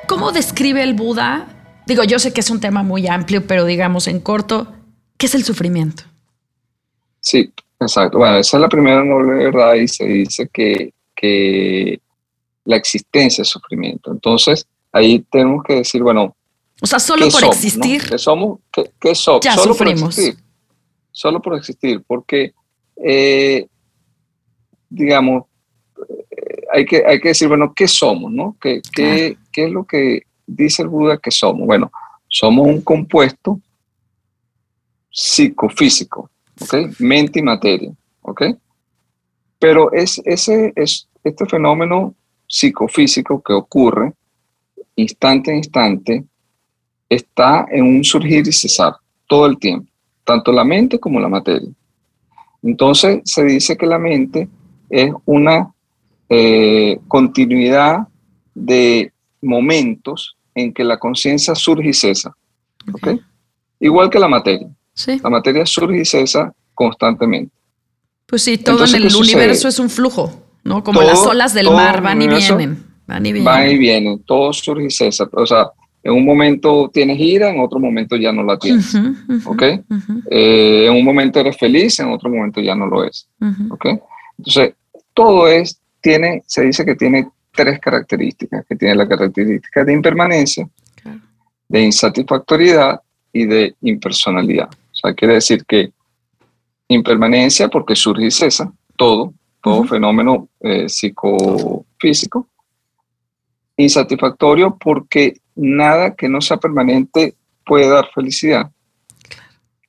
[0.07, 1.47] ¿Cómo describe el Buda?
[1.87, 4.69] Digo, yo sé que es un tema muy amplio, pero digamos en corto,
[5.23, 6.03] ¿Qué es el sufrimiento?
[7.21, 8.19] Sí, exacto.
[8.19, 12.01] Bueno, esa es la primera noble verdad y se dice que, que
[12.65, 14.11] la existencia es sufrimiento.
[14.11, 16.35] Entonces, ahí tenemos que decir, bueno,
[16.83, 18.03] o sea, solo por existir.
[18.09, 18.59] ¿Qué somos?
[19.01, 19.45] ¿Qué, somos?
[19.45, 20.01] Ya solo sufrimos.
[20.01, 20.45] Por existir.
[21.13, 22.53] Solo por existir, porque,
[22.97, 23.67] eh,
[24.89, 25.45] digamos,
[25.99, 28.33] eh, hay que, hay que decir, bueno, ¿qué somos?
[28.33, 28.57] No?
[28.61, 31.67] ¿Qué, qué, ¿Qué es lo que dice el Buda que somos?
[31.67, 31.93] Bueno,
[32.29, 33.61] somos un compuesto
[35.11, 36.99] psicofísico, ¿ok?
[36.99, 37.93] Mente y materia,
[38.23, 38.43] ¿ok?
[39.59, 42.15] Pero es, ese, es este fenómeno
[42.49, 44.15] psicofísico que ocurre
[44.97, 46.25] instante a instante,
[47.15, 48.95] está en un surgir y cesar
[49.27, 49.87] todo el tiempo,
[50.25, 51.69] tanto la mente como la materia.
[52.63, 54.49] Entonces se dice que la mente
[54.89, 55.73] es una
[56.29, 58.09] eh, continuidad
[58.55, 62.35] de momentos en que la conciencia surge y cesa.
[62.93, 63.21] ¿okay?
[63.81, 64.69] Igual que la materia.
[65.23, 67.53] La materia surge y cesa constantemente.
[68.27, 70.83] Pues sí, todo en el universo es un flujo, ¿no?
[70.85, 72.87] Como las olas del mar van y vienen.
[73.07, 73.45] Van y vienen.
[73.45, 75.29] Van y vienen, todo surge y cesa.
[75.33, 75.71] O sea,
[76.03, 78.95] en un momento tienes ira, en otro momento ya no la tienes.
[79.45, 79.63] ¿Ok?
[80.31, 83.29] Eh, en un momento eres feliz, en otro momento ya no lo es.
[83.71, 83.87] ¿Ok?
[84.39, 84.75] Entonces,
[85.15, 90.69] todo es, tiene, se dice que tiene tres características, que tiene la característica de impermanencia,
[91.69, 93.01] de insatisfactoriedad
[93.33, 94.69] y de impersonalidad
[95.03, 95.93] sea, quiere decir que
[96.89, 102.49] impermanencia porque surge y cesa, todo, todo fenómeno eh, psicofísico.
[103.77, 107.35] Insatisfactorio porque nada que no sea permanente
[107.65, 108.71] puede dar felicidad.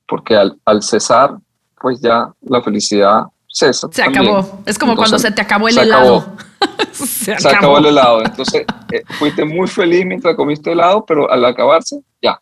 [0.06, 1.36] Porque al, cesar,
[1.80, 3.88] pues ya la felicidad cesa.
[3.90, 4.62] Se acabó.
[4.66, 6.36] Es como cuando se te acabó el helado.
[6.92, 7.78] se, acabó.
[7.78, 8.22] el helado.
[8.24, 12.40] Entonces, eh, fuiste muy feliz mientras comiste helado, pero al acabarse, ya.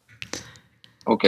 [1.04, 1.26] Ok.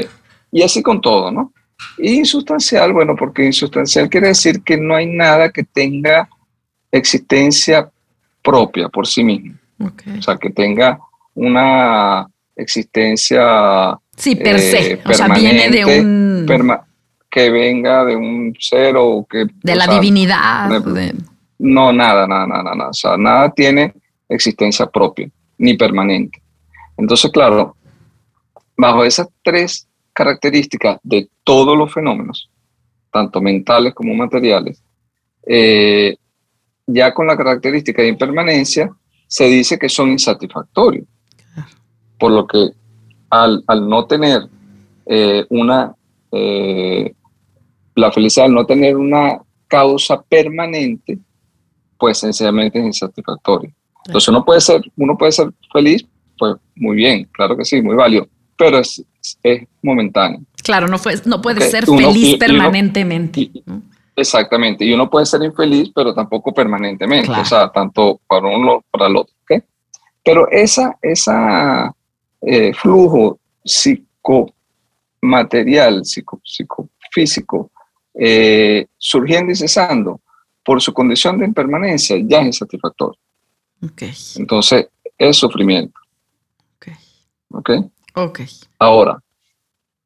[0.50, 1.52] Y así con todo, ¿no?
[1.98, 6.28] Insustancial, bueno, porque insustancial quiere decir que no hay nada que tenga
[6.90, 7.90] existencia
[8.42, 9.54] propia por sí mismo.
[10.18, 10.98] O sea, que tenga
[11.34, 13.98] una existencia.
[14.16, 15.00] Sí, per se.
[15.04, 16.46] o sea, viene de un.
[17.30, 19.46] que venga de un ser o que.
[19.62, 20.68] De la divinidad.
[21.58, 22.90] no, nada, nada, nada, nada.
[22.90, 23.94] O sea, nada tiene
[24.28, 26.40] existencia propia, ni permanente.
[26.96, 27.76] Entonces, claro,
[28.76, 32.50] bajo esas tres características de todos los fenómenos,
[33.10, 34.82] tanto mentales como materiales,
[35.46, 36.16] eh,
[36.86, 38.90] ya con la característica de impermanencia,
[39.26, 41.06] se dice que son insatisfactorios.
[42.24, 42.70] Por lo que
[43.28, 44.48] al, no tener
[45.04, 45.94] eh, una,
[47.94, 51.18] la felicidad, al no tener una causa permanente,
[51.98, 53.70] pues sencillamente es insatisfactorio.
[54.06, 56.06] Entonces uno puede ser, uno puede ser feliz,
[56.38, 59.04] pues muy bien, claro que sí, muy válido, pero es,
[59.42, 60.40] es momentáneo.
[60.62, 63.50] Claro, no, fue, no puede ser feliz permanentemente.
[64.16, 69.08] exactamente, y uno puede ser infeliz, pero tampoco permanentemente, o sea, tanto para uno para
[69.08, 69.34] el otro.
[69.42, 69.62] ¿okay?
[70.24, 71.93] Pero esa, esa
[72.46, 77.70] eh, flujo psicomaterial, psico, psicofísico,
[78.14, 80.20] eh, surgiendo y cesando
[80.64, 83.18] por su condición de impermanencia, ya es insatisfactorio.
[83.82, 84.12] Okay.
[84.36, 85.98] Entonces, es sufrimiento.
[87.50, 87.70] ¿Ok?
[88.16, 88.40] Ok.
[88.78, 89.22] Ahora,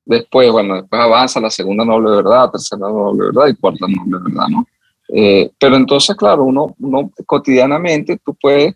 [0.05, 4.48] después, bueno, después avanza la segunda noble verdad, tercera noble verdad y cuarta noble verdad,
[4.48, 4.66] ¿no?
[5.09, 8.74] Eh, pero entonces, claro, uno, uno cotidianamente tú puedes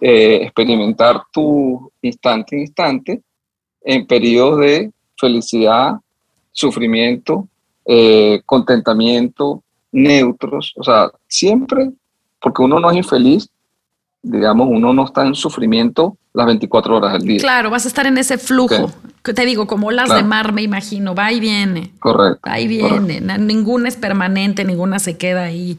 [0.00, 3.22] eh, experimentar tu instante a instante
[3.82, 5.94] en periodos de felicidad,
[6.52, 7.48] sufrimiento,
[7.86, 11.90] eh, contentamiento, neutros, o sea, siempre,
[12.40, 13.48] porque uno no es infeliz,
[14.22, 17.38] digamos, uno no está en sufrimiento las 24 horas del día.
[17.38, 18.90] Claro, vas a estar en ese flujo.
[19.22, 21.92] Que te digo, como las de mar, me imagino, va y viene.
[21.98, 22.48] Correcto.
[22.48, 23.20] Va y viene.
[23.20, 25.78] Ninguna es permanente, ninguna se queda ahí.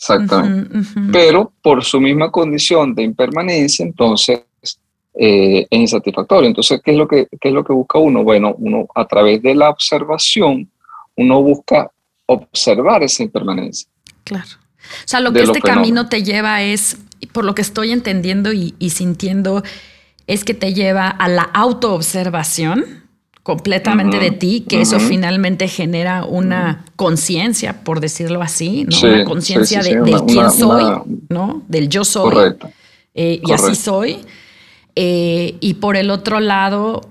[0.00, 0.78] Exactamente.
[1.12, 4.40] Pero por su misma condición de impermanencia, entonces
[5.14, 6.48] eh, es insatisfactorio.
[6.48, 8.24] Entonces, ¿qué es, lo que, ¿qué es lo que busca uno?
[8.24, 10.70] Bueno, uno a través de la observación,
[11.16, 11.90] uno busca
[12.24, 13.90] observar esa impermanencia.
[14.24, 14.48] Claro.
[15.04, 16.96] O sea, lo que este camino te lleva es,
[17.32, 19.62] por lo que estoy entendiendo y, sintiendo,
[20.26, 22.99] es que te lleva a la autoobservación
[23.42, 29.08] completamente de ti, que eso finalmente genera una conciencia, por decirlo así, ¿no?
[29.08, 30.84] una conciencia de, del quién soy,
[31.28, 31.62] ¿no?
[31.68, 32.32] Del yo soy.
[32.32, 32.70] Correcto.
[33.14, 34.18] Eh, y así soy.
[34.94, 37.10] Eh, y por el otro lado,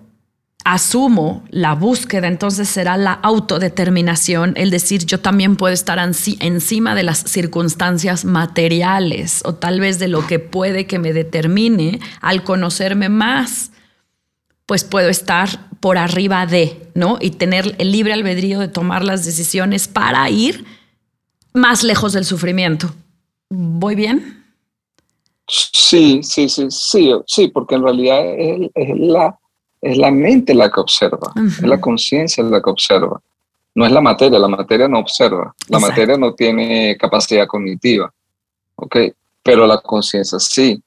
[0.63, 7.03] asumo la búsqueda, entonces será la autodeterminación, el decir yo también puedo estar encima de
[7.03, 13.09] las circunstancias materiales o tal vez de lo que puede que me determine al conocerme
[13.09, 13.71] más,
[14.69, 17.17] pues puedo estar por arriba de, ¿no?
[17.19, 20.63] Y tener el libre albedrío de tomar las decisiones para ir
[21.53, 22.91] más lejos del sufrimiento.
[23.49, 24.45] ¿Voy bien?
[25.47, 28.21] Sí, sí, sí, sí, sí, porque en realidad
[28.75, 29.39] es la
[29.81, 33.19] es la mente la que observa, es la conciencia la que observa.
[33.73, 38.13] No es la materia, la materia no observa, la materia no tiene capacidad cognitiva,
[38.75, 38.97] ¿ok?
[39.41, 40.79] Pero la conciencia sí.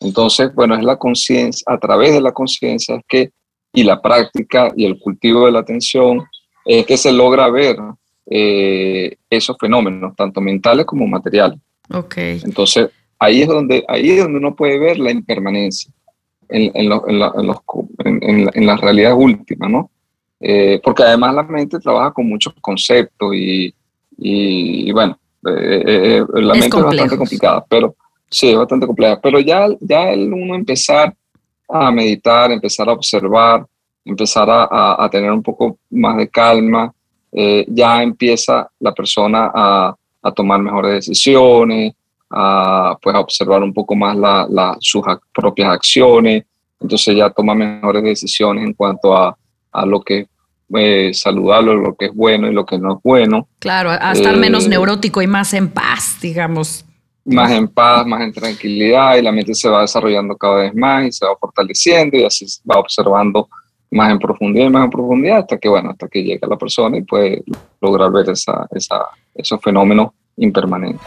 [0.00, 3.30] Entonces, bueno, es la conciencia, a través de la conciencia que,
[3.72, 6.24] y la práctica y el cultivo de la atención,
[6.64, 7.76] es que se logra ver
[8.26, 11.58] eh, esos fenómenos, tanto mentales como materiales.
[11.92, 12.16] Ok.
[12.16, 15.92] Entonces, ahí es, donde, ahí es donde uno puede ver la impermanencia
[16.48, 19.90] en, en, los, en, la realidad última, ¿no?
[20.40, 23.74] Eh, porque además la mente trabaja con muchos conceptos y,
[24.16, 27.96] y, bueno, eh, eh, la mente es bastante complicada, pero
[28.30, 29.20] sí, es bastante compleja.
[29.20, 31.14] Pero ya, ya el uno empezar
[31.68, 33.66] a meditar, empezar a observar,
[34.04, 36.92] empezar a, a, tener un poco más de calma,
[37.30, 41.94] ya empieza la persona a, a tomar mejores decisiones,
[42.30, 45.02] a, pues, a observar un poco más la, sus
[45.34, 46.44] propias acciones,
[46.80, 49.36] entonces ya toma mejores decisiones en cuanto a,
[49.72, 50.28] a lo que es
[50.74, 53.48] eh, saludable, lo que es bueno y lo que no es bueno.
[53.58, 56.84] Claro, a estar menos eh, neurótico y más en paz, digamos.
[57.28, 61.06] Más en paz, más en tranquilidad y la mente se va desarrollando cada vez más
[61.06, 63.48] y se va fortaleciendo y así va observando
[63.90, 66.96] más en profundidad y más en profundidad hasta que, bueno, hasta que llega la persona
[66.96, 67.42] y puede
[67.80, 71.06] lograr ver esa, esa, esos fenómenos impermanentes.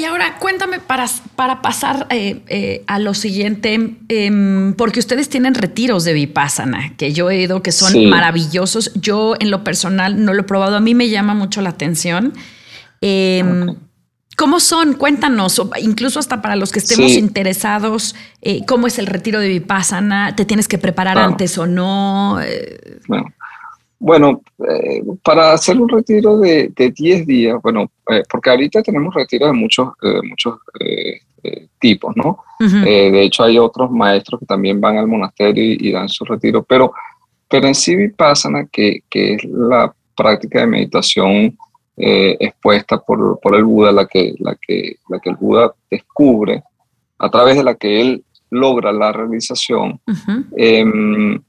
[0.00, 1.04] Y ahora cuéntame para,
[1.36, 7.12] para pasar eh, eh, a lo siguiente, em, porque ustedes tienen retiros de Vipassana, que
[7.12, 8.92] yo he ido, que son maravillosos.
[8.94, 12.32] Yo en lo personal no lo he probado, a mí me llama mucho la atención.
[13.02, 13.76] Em,
[14.38, 14.94] ¿Cómo son?
[14.94, 20.34] Cuéntanos, incluso hasta para los que estemos interesados, eh, ¿cómo es el retiro de Vipassana?
[20.34, 22.38] ¿Te tienes que preparar antes o no?
[23.06, 23.26] Bueno,
[24.02, 29.50] bueno, eh, para hacer un retiro de, 10 días, bueno, eh, porque ahorita tenemos retiros
[29.50, 30.58] de muchos, eh, muchos
[31.78, 32.38] tipos, ¿no?
[32.58, 36.92] de hecho, hay otros maestros que también van al monasterio y, dan su retiro, pero,
[37.48, 41.56] pero en sí Vipassana, que, que es la práctica de meditación
[41.96, 46.62] expuesta por, por, el Buda, la que, la, que, la que el Buda descubre,
[47.18, 49.98] a través de la que él logra la realización,
[50.56, 51.40] em,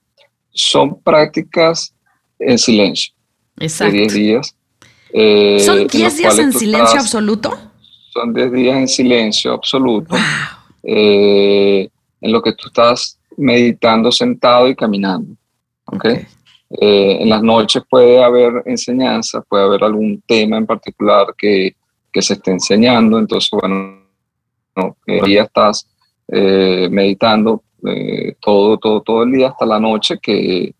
[0.53, 1.93] son prácticas
[2.41, 3.13] en silencio.
[3.59, 3.93] Exacto.
[3.93, 4.55] De 10 días.
[5.13, 7.57] Eh, ¿Son 10 días en silencio absoluto?
[8.11, 10.15] Son 10 días en silencio absoluto.
[10.83, 11.87] Eh,
[12.21, 15.35] en lo que tú estás meditando sentado y caminando.
[15.85, 16.25] ¿okay?
[16.79, 21.75] Eh, en las noches puede haber enseñanza, puede haber algún tema en particular que,
[22.11, 24.01] que se esté enseñando, entonces, bueno,
[24.75, 25.87] no, día estás
[26.29, 30.73] eh, meditando eh, todo, todo, todo el día hasta la noche que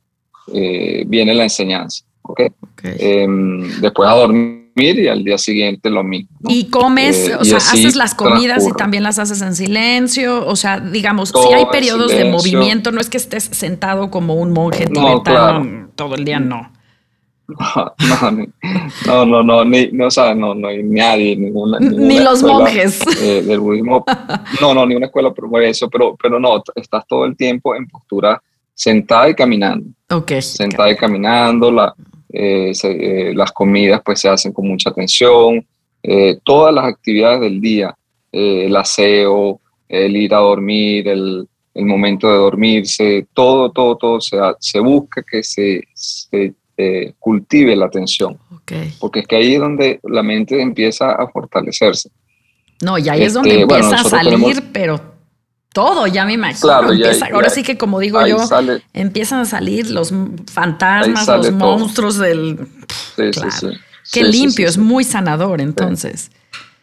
[1.08, 2.04] viene la enseñanza.
[2.24, 2.50] ¿okay?
[2.84, 6.30] Em, después a dormir y al día siguiente lo mismo.
[6.48, 10.80] Y comes, o sea, haces las comidas y también las haces en silencio, o sea,
[10.80, 15.90] digamos, si hay periodos de movimiento, no es que estés sentado como un monje tibetano
[15.96, 16.72] todo el día, no.
[19.06, 23.02] No, no, no, ni, no, o sea, no, no hay nadie, ninguna, ni los monjes
[23.22, 24.06] eh, del budismo.
[24.62, 27.88] No, no, ni una escuela por eso, pero, pero no, estás todo el tiempo en
[27.88, 28.42] postura
[28.74, 29.90] sentada y caminando.
[30.10, 30.34] Ok.
[30.42, 31.94] Sentada y caminando, la,
[32.34, 35.66] eh, eh, las comidas pues se hacen con mucha atención,
[36.02, 37.96] eh, todas las actividades del día,
[38.32, 39.60] el aseo,
[39.90, 45.22] el ir a dormir, el, el, momento de dormirse, todo, todo, todo se, se busca
[45.30, 46.56] que se, se
[47.20, 48.38] cultive la atención.
[49.00, 52.10] Porque es que ahí es donde la mente empieza a fortalecerse.
[52.82, 55.11] No, y ahí es donde este, empieza a salir, pero
[55.74, 56.72] todo, ya me imagino.
[56.72, 58.38] ahora sí que como digo yo,
[58.94, 60.14] empiezan a salir los
[60.52, 62.60] fantasmas, los monstruos del...
[63.16, 63.68] Sí, sí, sí.
[64.12, 66.32] Qué limpio, es muy sanador entonces.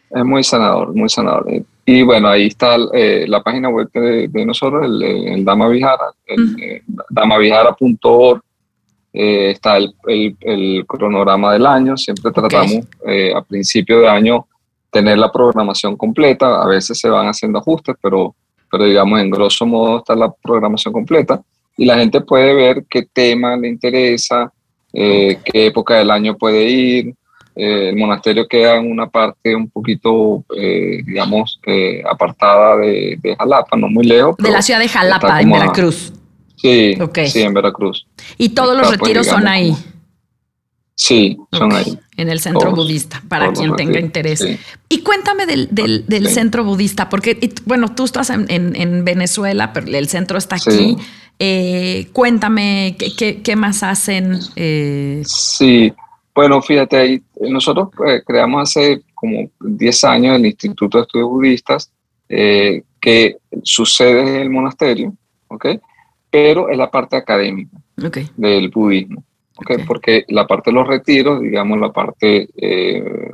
[0.09, 1.45] Es muy sanador, muy sanador.
[1.85, 6.55] Y bueno, ahí está eh, la página web de, nosotros, el, el, Dama Vijara, el,
[6.61, 8.41] eh, damavijara.org.
[9.11, 9.95] Eh, está el,
[10.41, 11.97] el, cronograma del año.
[11.97, 12.85] Siempre tratamos
[13.35, 14.47] a principio de año
[14.91, 16.61] tener la programación completa.
[16.61, 18.35] A veces se van haciendo ajustes, pero
[18.69, 21.41] pero digamos en grosso modo está la programación completa
[21.79, 24.51] y la gente puede ver qué tema le interesa,
[24.91, 27.13] eh, qué época del año puede ir.
[27.55, 31.59] Eh, el monasterio queda en una parte un poquito, eh, digamos,
[32.09, 34.35] apartada de, de, Jalapa, no muy lejos.
[34.37, 36.11] De la ciudad de Jalapa, en Veracruz.
[36.57, 36.97] sí,
[37.27, 38.05] sí, en Veracruz.
[38.37, 39.73] ¿Y todos los pues, retiros son ahí?
[41.01, 41.97] Sí, son ahí.
[42.17, 44.45] En el centro budista, para quien tenga interés.
[44.89, 50.09] Y cuéntame del, del, centro budista, porque, bueno, tú estás en, en, Venezuela, pero el
[50.09, 50.97] centro está aquí.
[51.39, 54.39] Eh, cuéntame ¿qué, qué, más hacen.
[54.57, 55.23] Eh?
[55.25, 55.93] Sí,
[56.35, 61.91] bueno, fíjate, ahí nosotros eh, creamos hace como 10 años el Instituto de Estudios Budistas,
[62.27, 65.13] que sucede en el monasterio,
[65.47, 65.65] ¿ok?
[66.29, 67.77] Pero es la parte académica
[68.35, 69.23] del budismo.
[69.87, 73.31] Porque la parte de los retiros, digamos, la parte, eh,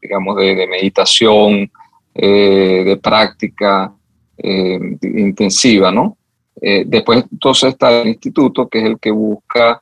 [0.00, 1.70] digamos, de, meditación,
[2.14, 3.92] eh, de práctica
[4.38, 6.16] eh, intensiva, ¿no?
[6.62, 9.80] después, entonces está el instituto, que es el que busca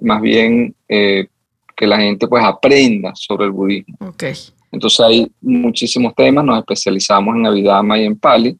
[0.00, 3.96] más bien que la gente pues aprenda sobre el budismo.
[4.00, 4.34] Okay.
[4.70, 8.58] Entonces hay muchísimos temas, nos especializamos en Avidama y en Pali.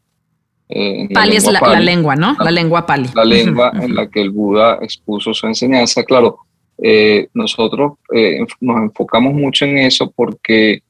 [1.13, 2.37] Pali es la, la, lengua, ¿no?
[2.39, 3.09] La, lengua Pali.
[3.15, 6.05] La lengua en la que el Buda expuso su enseñanza.
[6.05, 6.39] Claro,
[6.83, 10.83] eh, nosotros eh, nos enfocamos mucho en eso porque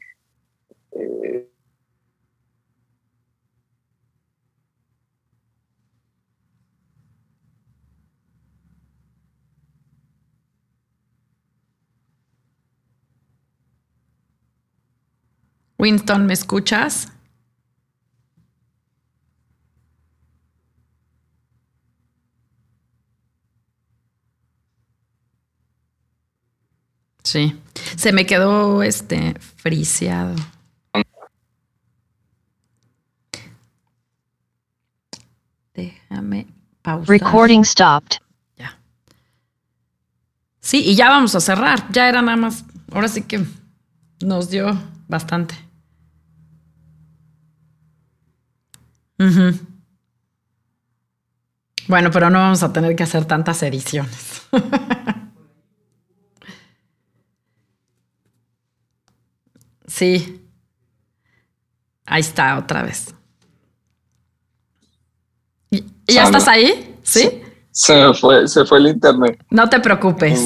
[0.92, 1.46] eh,
[15.78, 17.10] Winston, ¿me escuchas?
[27.30, 27.56] Sí,
[27.96, 30.34] se me quedó este friseado.
[35.72, 36.48] Déjame
[36.82, 37.08] pausar.
[37.08, 38.16] Recording stopped.
[38.58, 38.76] Ya.
[40.58, 41.86] Sí, y ya vamos a cerrar.
[41.92, 42.64] Ya era nada más.
[42.90, 43.46] Ahora sí que
[44.18, 44.76] nos dio
[45.06, 45.54] bastante.
[51.86, 54.42] Bueno, pero no vamos a tener que hacer tantas ediciones.
[60.00, 60.40] Sí.
[62.06, 63.14] Ahí está otra vez.
[66.06, 66.96] ¿Ya estás ahí?
[67.02, 67.42] ¿Sí?
[67.70, 69.38] Se me fue, se fue el internet.
[69.50, 70.42] No te preocupes.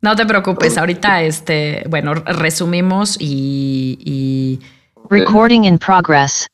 [0.00, 0.76] No te preocupes.
[0.76, 4.58] Ahorita, este, bueno, resumimos y.
[5.08, 6.48] Recording in progress.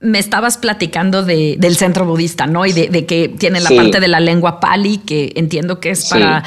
[0.00, 2.66] Me estabas platicando de, del centro budista, ¿no?
[2.66, 6.44] Y de, que tiene la parte de la lengua pali, que entiendo que es para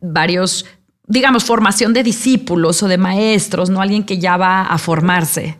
[0.00, 0.64] varios
[1.06, 5.56] digamos, formación de discípulos o de maestros, no alguien que ya va a formarse.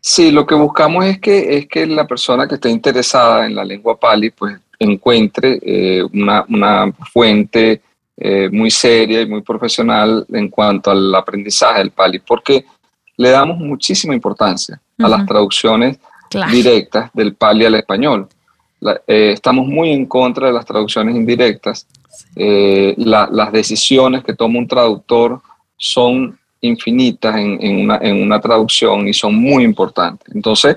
[0.00, 3.64] Sí, lo que buscamos es que, es que la persona que esté interesada en la
[3.64, 7.80] lengua pali, pues encuentre eh, una, una, fuente
[8.16, 12.64] eh, muy seria y muy profesional en cuanto al aprendizaje del pali, porque
[13.16, 15.98] le damos muchísima importancia a las traducciones
[16.50, 18.28] directas del pali al español.
[19.06, 21.86] eh, estamos muy en contra de las traducciones indirectas.
[22.36, 25.40] Eh, las decisiones que toma un traductor
[25.76, 30.34] son infinitas en, una, en, una, traducción y son muy importantes.
[30.34, 30.76] Entonces,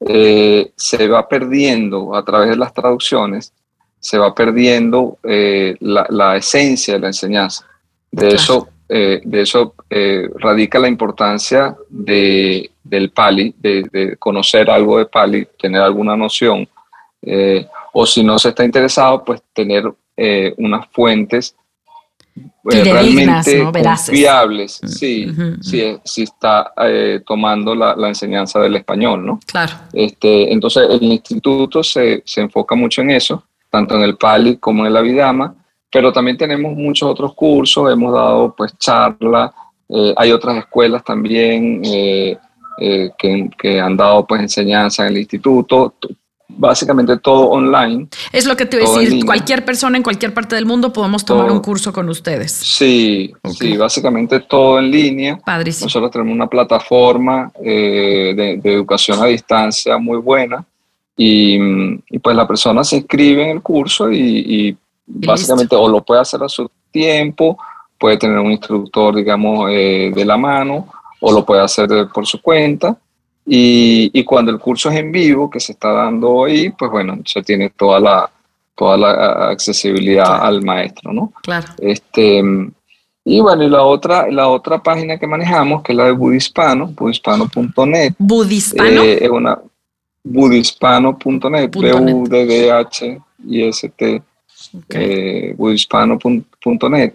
[0.00, 3.52] eh, se va perdiendo a través de las traducciones,
[4.00, 7.66] se va perdiendo la, la, esencia de la enseñanza.
[8.10, 9.74] De eso, de eso
[10.38, 16.68] radica la importancia de, del Pali, de, de, conocer algo de Pali, tener alguna noción
[17.22, 21.54] eh, o si no se está interesado, pues tener eh, unas fuentes
[22.36, 25.26] eh, realmente confiables, sí,
[25.60, 26.72] sí, está
[27.26, 29.40] tomando la, enseñanza del español, ¿no?
[29.46, 29.74] Claro.
[29.92, 34.82] Este, entonces, el instituto se, se, enfoca mucho en eso, tanto en el PALI como
[34.82, 35.54] en el Avidama,
[35.90, 39.52] pero también tenemos muchos otros cursos, hemos dado pues charlas,
[40.16, 45.94] hay otras escuelas también que, que, han dado pues enseñanza en el instituto,
[46.56, 48.08] básicamente todo online.
[48.32, 51.24] Es lo que te voy a decir, cualquier persona en cualquier parte del mundo podemos
[51.24, 52.52] tomar un curso con ustedes.
[52.52, 55.38] Sí, sí, básicamente todo en línea.
[55.38, 55.86] Padrísimo.
[55.86, 60.64] Nosotros tenemos una plataforma eh, de, educación a distancia muy buena
[61.16, 61.58] y,
[62.18, 64.76] pues la persona se inscribe en el curso y,
[65.06, 67.56] básicamente o lo puede hacer a su tiempo,
[67.98, 70.88] puede tener un instructor, digamos, eh, de la mano
[71.20, 72.96] o lo puede hacer por su cuenta
[73.48, 77.42] y, cuando el curso es en vivo, que se está dando ahí, pues bueno, se
[77.42, 78.28] tiene toda la,
[78.74, 81.32] toda la accesibilidad al maestro, ¿no?
[81.42, 81.68] Claro.
[81.78, 82.42] Este,
[83.24, 86.88] y bueno, y la otra, la otra página que manejamos, que es la de Budispano,
[86.88, 88.14] budispano.net.
[88.18, 89.02] ¿Budispano?
[89.02, 89.58] Eh, es una
[90.24, 92.22] budispano.net, B-U-D-D-H-I-S-T,
[94.88, 97.12] eh, budispano.net,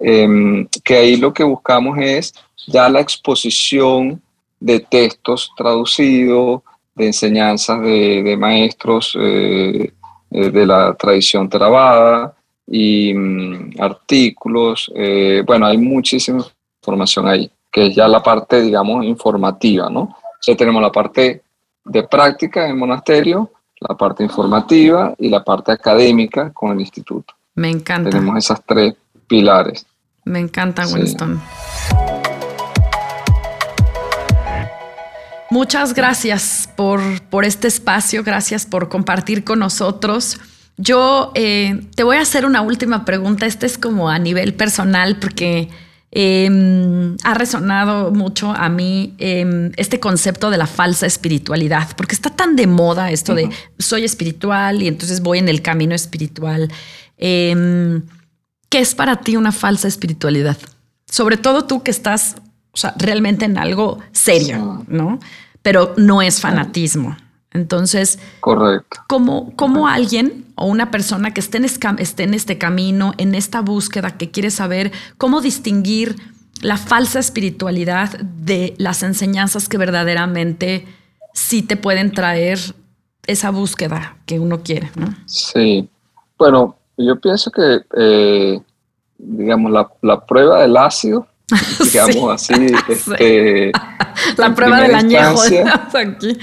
[0.00, 2.34] em, que ahí lo que buscamos es
[2.66, 4.20] ya la exposición
[4.60, 6.62] de textos traducidos,
[6.94, 9.92] de enseñanzas de, maestros eh,
[10.30, 12.34] eh, de la tradición trabada
[12.66, 14.90] y mm, artículos.
[14.94, 16.44] Eh, bueno, hay muchísima
[16.82, 20.16] información ahí, que es ya la parte, digamos, informativa, ¿no?
[20.46, 21.42] O tenemos la parte
[21.84, 23.50] de práctica en el monasterio,
[23.80, 27.34] la parte informativa y la parte académica con el instituto.
[27.54, 28.10] Me encanta.
[28.10, 28.94] Tenemos esas tres
[29.26, 29.86] pilares.
[30.24, 31.40] Me encanta, Winston.
[35.50, 40.38] Muchas gracias por, por, este espacio, gracias por compartir con nosotros.
[40.76, 45.18] Yo eh, te voy a hacer una última pregunta, este es como a nivel personal
[45.18, 45.70] porque
[46.10, 52.28] em, ha resonado mucho a mí em, este concepto de la falsa espiritualidad, porque está
[52.28, 56.70] tan de moda esto de soy espiritual y entonces voy en el camino espiritual.
[57.16, 58.02] Em,
[58.68, 60.58] ¿Qué es para ti una falsa espiritualidad?
[61.10, 62.36] Sobre todo tú que estás
[62.78, 65.18] o sea, realmente en algo serio, ¿no?
[65.62, 67.16] Pero no es fanatismo.
[67.50, 69.00] Entonces, correcto.
[69.08, 73.62] ¿cómo, cómo alguien o una persona que esté en, esté en este camino, en esta
[73.62, 76.14] búsqueda, que quiere saber cómo distinguir
[76.62, 80.86] la falsa espiritualidad de las enseñanzas que verdaderamente
[81.34, 82.60] sí te pueden traer
[83.26, 85.12] esa búsqueda que uno quiere, ¿no?
[85.26, 85.88] Sí.
[86.38, 88.60] Bueno, yo pienso que, eh,
[89.18, 91.26] digamos, la, la, prueba del ácido
[91.92, 92.54] digamos así.
[92.88, 93.72] Este,
[94.36, 95.40] la prueba del añejo.
[95.94, 96.36] Aquí.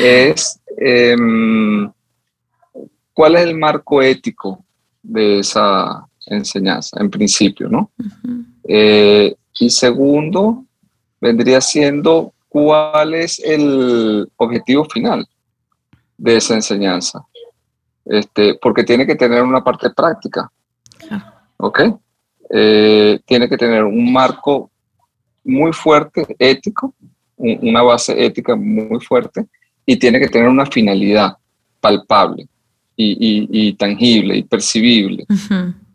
[0.00, 1.90] es em,
[3.12, 4.64] cuál es el marco ético
[5.02, 7.90] de esa enseñanza, en principio, ¿no?
[8.64, 10.64] Eh, y segundo,
[11.20, 15.26] vendría siendo cuál es el objetivo final
[16.16, 17.24] de esa enseñanza.
[18.04, 20.50] Este, porque tiene que tener una parte práctica.
[21.58, 21.80] ¿Ok?
[22.54, 24.70] Eh, tiene que tener un marco
[25.42, 26.94] muy fuerte, ético,
[27.36, 29.46] una base ética muy fuerte,
[29.86, 31.36] y tiene que tener una finalidad
[31.80, 32.46] palpable
[32.94, 35.24] y, tangible y percibible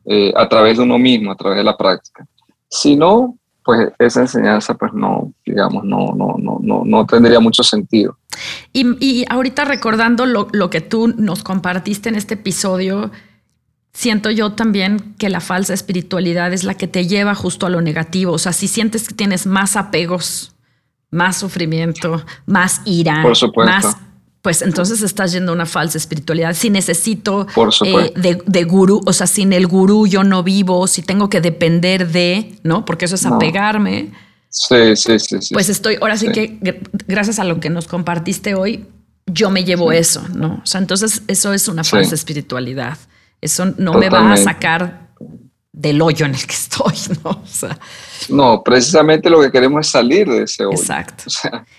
[0.06, 2.28] eh, a través de uno mismo, a través de la práctica.
[2.68, 7.64] Si no, pues esa enseñanza, pues no, digamos, no, no, no, no, no tendría mucho
[7.64, 8.18] sentido.
[8.74, 13.12] Y, ahorita recordando lo, lo, que tú nos compartiste en este episodio,
[13.98, 17.82] siento yo también que la falsa espiritualidad es la que te lleva justo a lo
[17.82, 18.34] negativo.
[18.34, 20.52] O sea, si sientes que tienes más apegos,
[21.10, 23.24] más sufrimiento, más ira,
[23.56, 23.98] más
[24.44, 26.54] pues entonces estás yendo a una falsa espiritualidad.
[26.54, 27.48] Si necesito
[27.84, 31.42] eh, de, de, gurú, o sea, sin el gurú yo no vivo, si tengo que
[31.42, 32.86] depender de, ¿no?
[32.86, 34.14] Porque eso es apegarme.
[34.50, 35.54] Sí, sí, sí, sí.
[35.54, 36.60] Pues estoy, ahora sí, que
[37.08, 38.86] gracias a lo que nos compartiste hoy,
[39.26, 40.62] yo me llevo eso, ¿no?
[40.64, 42.98] O sea, entonces eso es una falsa espiritualidad.
[43.42, 45.08] Eso no me va a sacar
[45.78, 47.44] del hoyo en el que estoy, ¿no?
[48.30, 50.78] no, precisamente lo que queremos es salir de ese hoyo.
[50.78, 51.26] Exacto.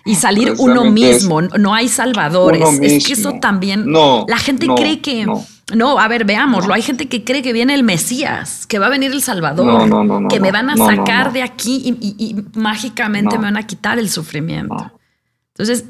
[0.04, 2.62] y salir uno mismo, no hay salvadores.
[2.80, 5.26] Es que eso también, no, la gente cree que...
[5.74, 5.98] No.
[5.98, 6.72] a ver, veámoslo.
[6.72, 10.40] Hay gente que cree que viene el Mesías, que va a venir el Salvador, que
[10.40, 14.92] me van a sacar de aquí y, mágicamente me van a quitar el sufrimiento.
[15.48, 15.84] Entonces,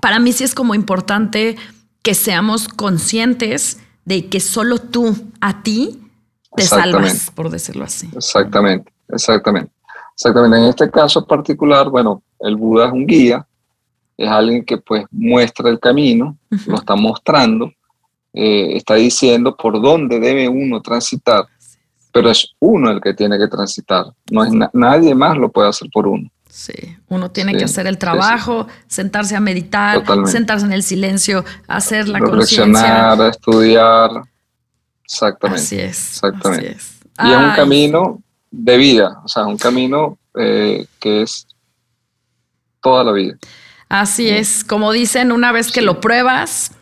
[0.00, 1.56] para mí sí es como importante
[2.02, 6.00] que seamos conscientes de que solo tú, a ti,
[6.54, 8.08] te salvas, por decirlo así.
[8.14, 9.72] Exactamente, exactamente.
[10.14, 10.58] Exactamente.
[10.58, 13.46] En este caso particular, bueno, el Buda es un guía,
[14.16, 16.36] es alguien que pues muestra el camino,
[16.66, 17.72] lo está mostrando,
[18.32, 21.46] eh, está diciendo por dónde debe uno transitar,
[22.12, 25.88] pero es uno el que tiene que transitar, no es nadie más lo puede hacer
[25.92, 26.30] por uno.
[26.54, 32.10] Sí, uno tiene que hacer el trabajo, sentarse a meditar, sentarse en el silencio, hacer
[32.10, 33.14] la conciencia.
[33.14, 34.10] Reflexionar, estudiar.
[35.02, 35.62] Exactamente.
[35.62, 36.08] Así es.
[36.10, 36.76] Exactamente.
[37.24, 41.46] Y es un camino de vida, o sea, un camino eh, que es
[42.82, 43.38] toda la vida.
[43.88, 46.72] Así es, como dicen, una vez que lo pruebas,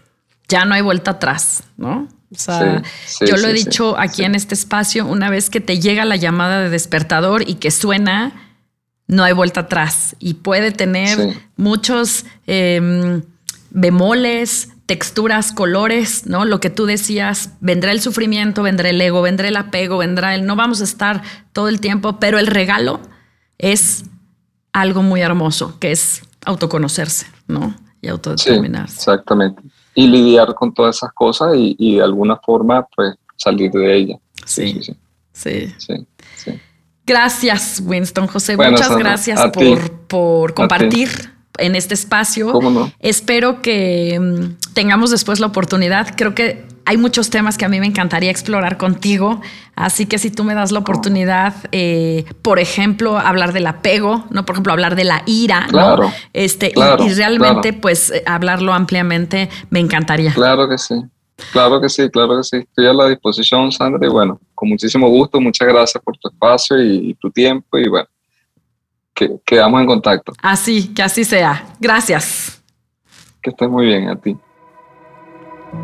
[0.48, 2.08] ya no hay vuelta atrás, ¿no?
[2.32, 2.82] O sea,
[3.20, 6.60] yo lo he dicho aquí en este espacio, una vez que te llega la llamada
[6.60, 8.49] de despertador y que suena,
[9.10, 13.22] no hay vuelta atrás y puede tener muchos em,
[13.70, 16.44] bemoles, texturas, colores, ¿no?
[16.44, 20.46] Lo que tú decías, vendrá el sufrimiento, vendrá el ego, vendrá el apego, vendrá el
[20.46, 23.00] no vamos a estar todo el tiempo, pero el regalo
[23.58, 24.04] es
[24.72, 27.74] algo muy hermoso, que es autoconocerse, ¿no?
[28.00, 28.94] Y autodeterminarse.
[28.94, 29.60] exactamente.
[29.92, 34.16] Y lidiar con todas esas cosas y, de alguna forma, pues, salir de ella.
[34.46, 34.80] sí.
[35.32, 35.74] sí.
[35.78, 36.06] sí.
[37.10, 38.56] Gracias, Winston José.
[38.56, 41.08] Muchas gracias por, por, compartir
[41.58, 42.52] en este espacio.
[43.00, 46.14] Espero que mm, tengamos después la oportunidad.
[46.16, 49.40] Creo que hay muchos temas que a mí me encantaría explorar contigo.
[49.74, 54.46] Así que si tú me das la oportunidad, eh, por ejemplo, hablar del apego, ¿no?
[54.46, 59.80] Por ejemplo, hablar de la ira, claro, Este, y, realmente, pues, eh, hablarlo ampliamente, me
[59.80, 60.32] encantaría.
[60.32, 60.94] Claro que sí.
[61.52, 62.56] Claro que sí, claro que sí.
[62.58, 65.40] Estoy a la disposición, Sandra, y bueno, con muchísimo gusto.
[65.40, 68.08] Muchas gracias por tu espacio y, tu tiempo y bueno,
[69.14, 70.32] que, quedamos en contacto.
[70.42, 71.66] Así, que así sea.
[71.80, 72.62] Gracias.
[73.42, 74.36] Que estés muy bien a ti.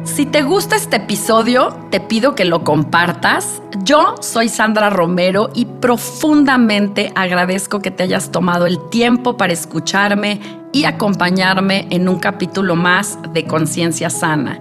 [0.04, 3.62] Si te gusta este episodio, te pido que lo compartas.
[3.84, 10.40] Yo soy Sandra Romero y profundamente agradezco que te hayas tomado el tiempo para escucharme
[10.72, 14.58] y acompañarme en un capítulo más de Conciencia Sana.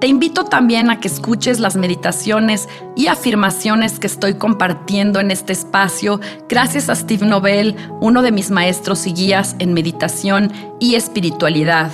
[0.00, 5.52] Te invito también a que escuches las meditaciones y afirmaciones que estoy compartiendo en este
[5.52, 11.90] espacio gracias a Steve Nobel, uno de mis maestros y guías en meditación y espiritualidad.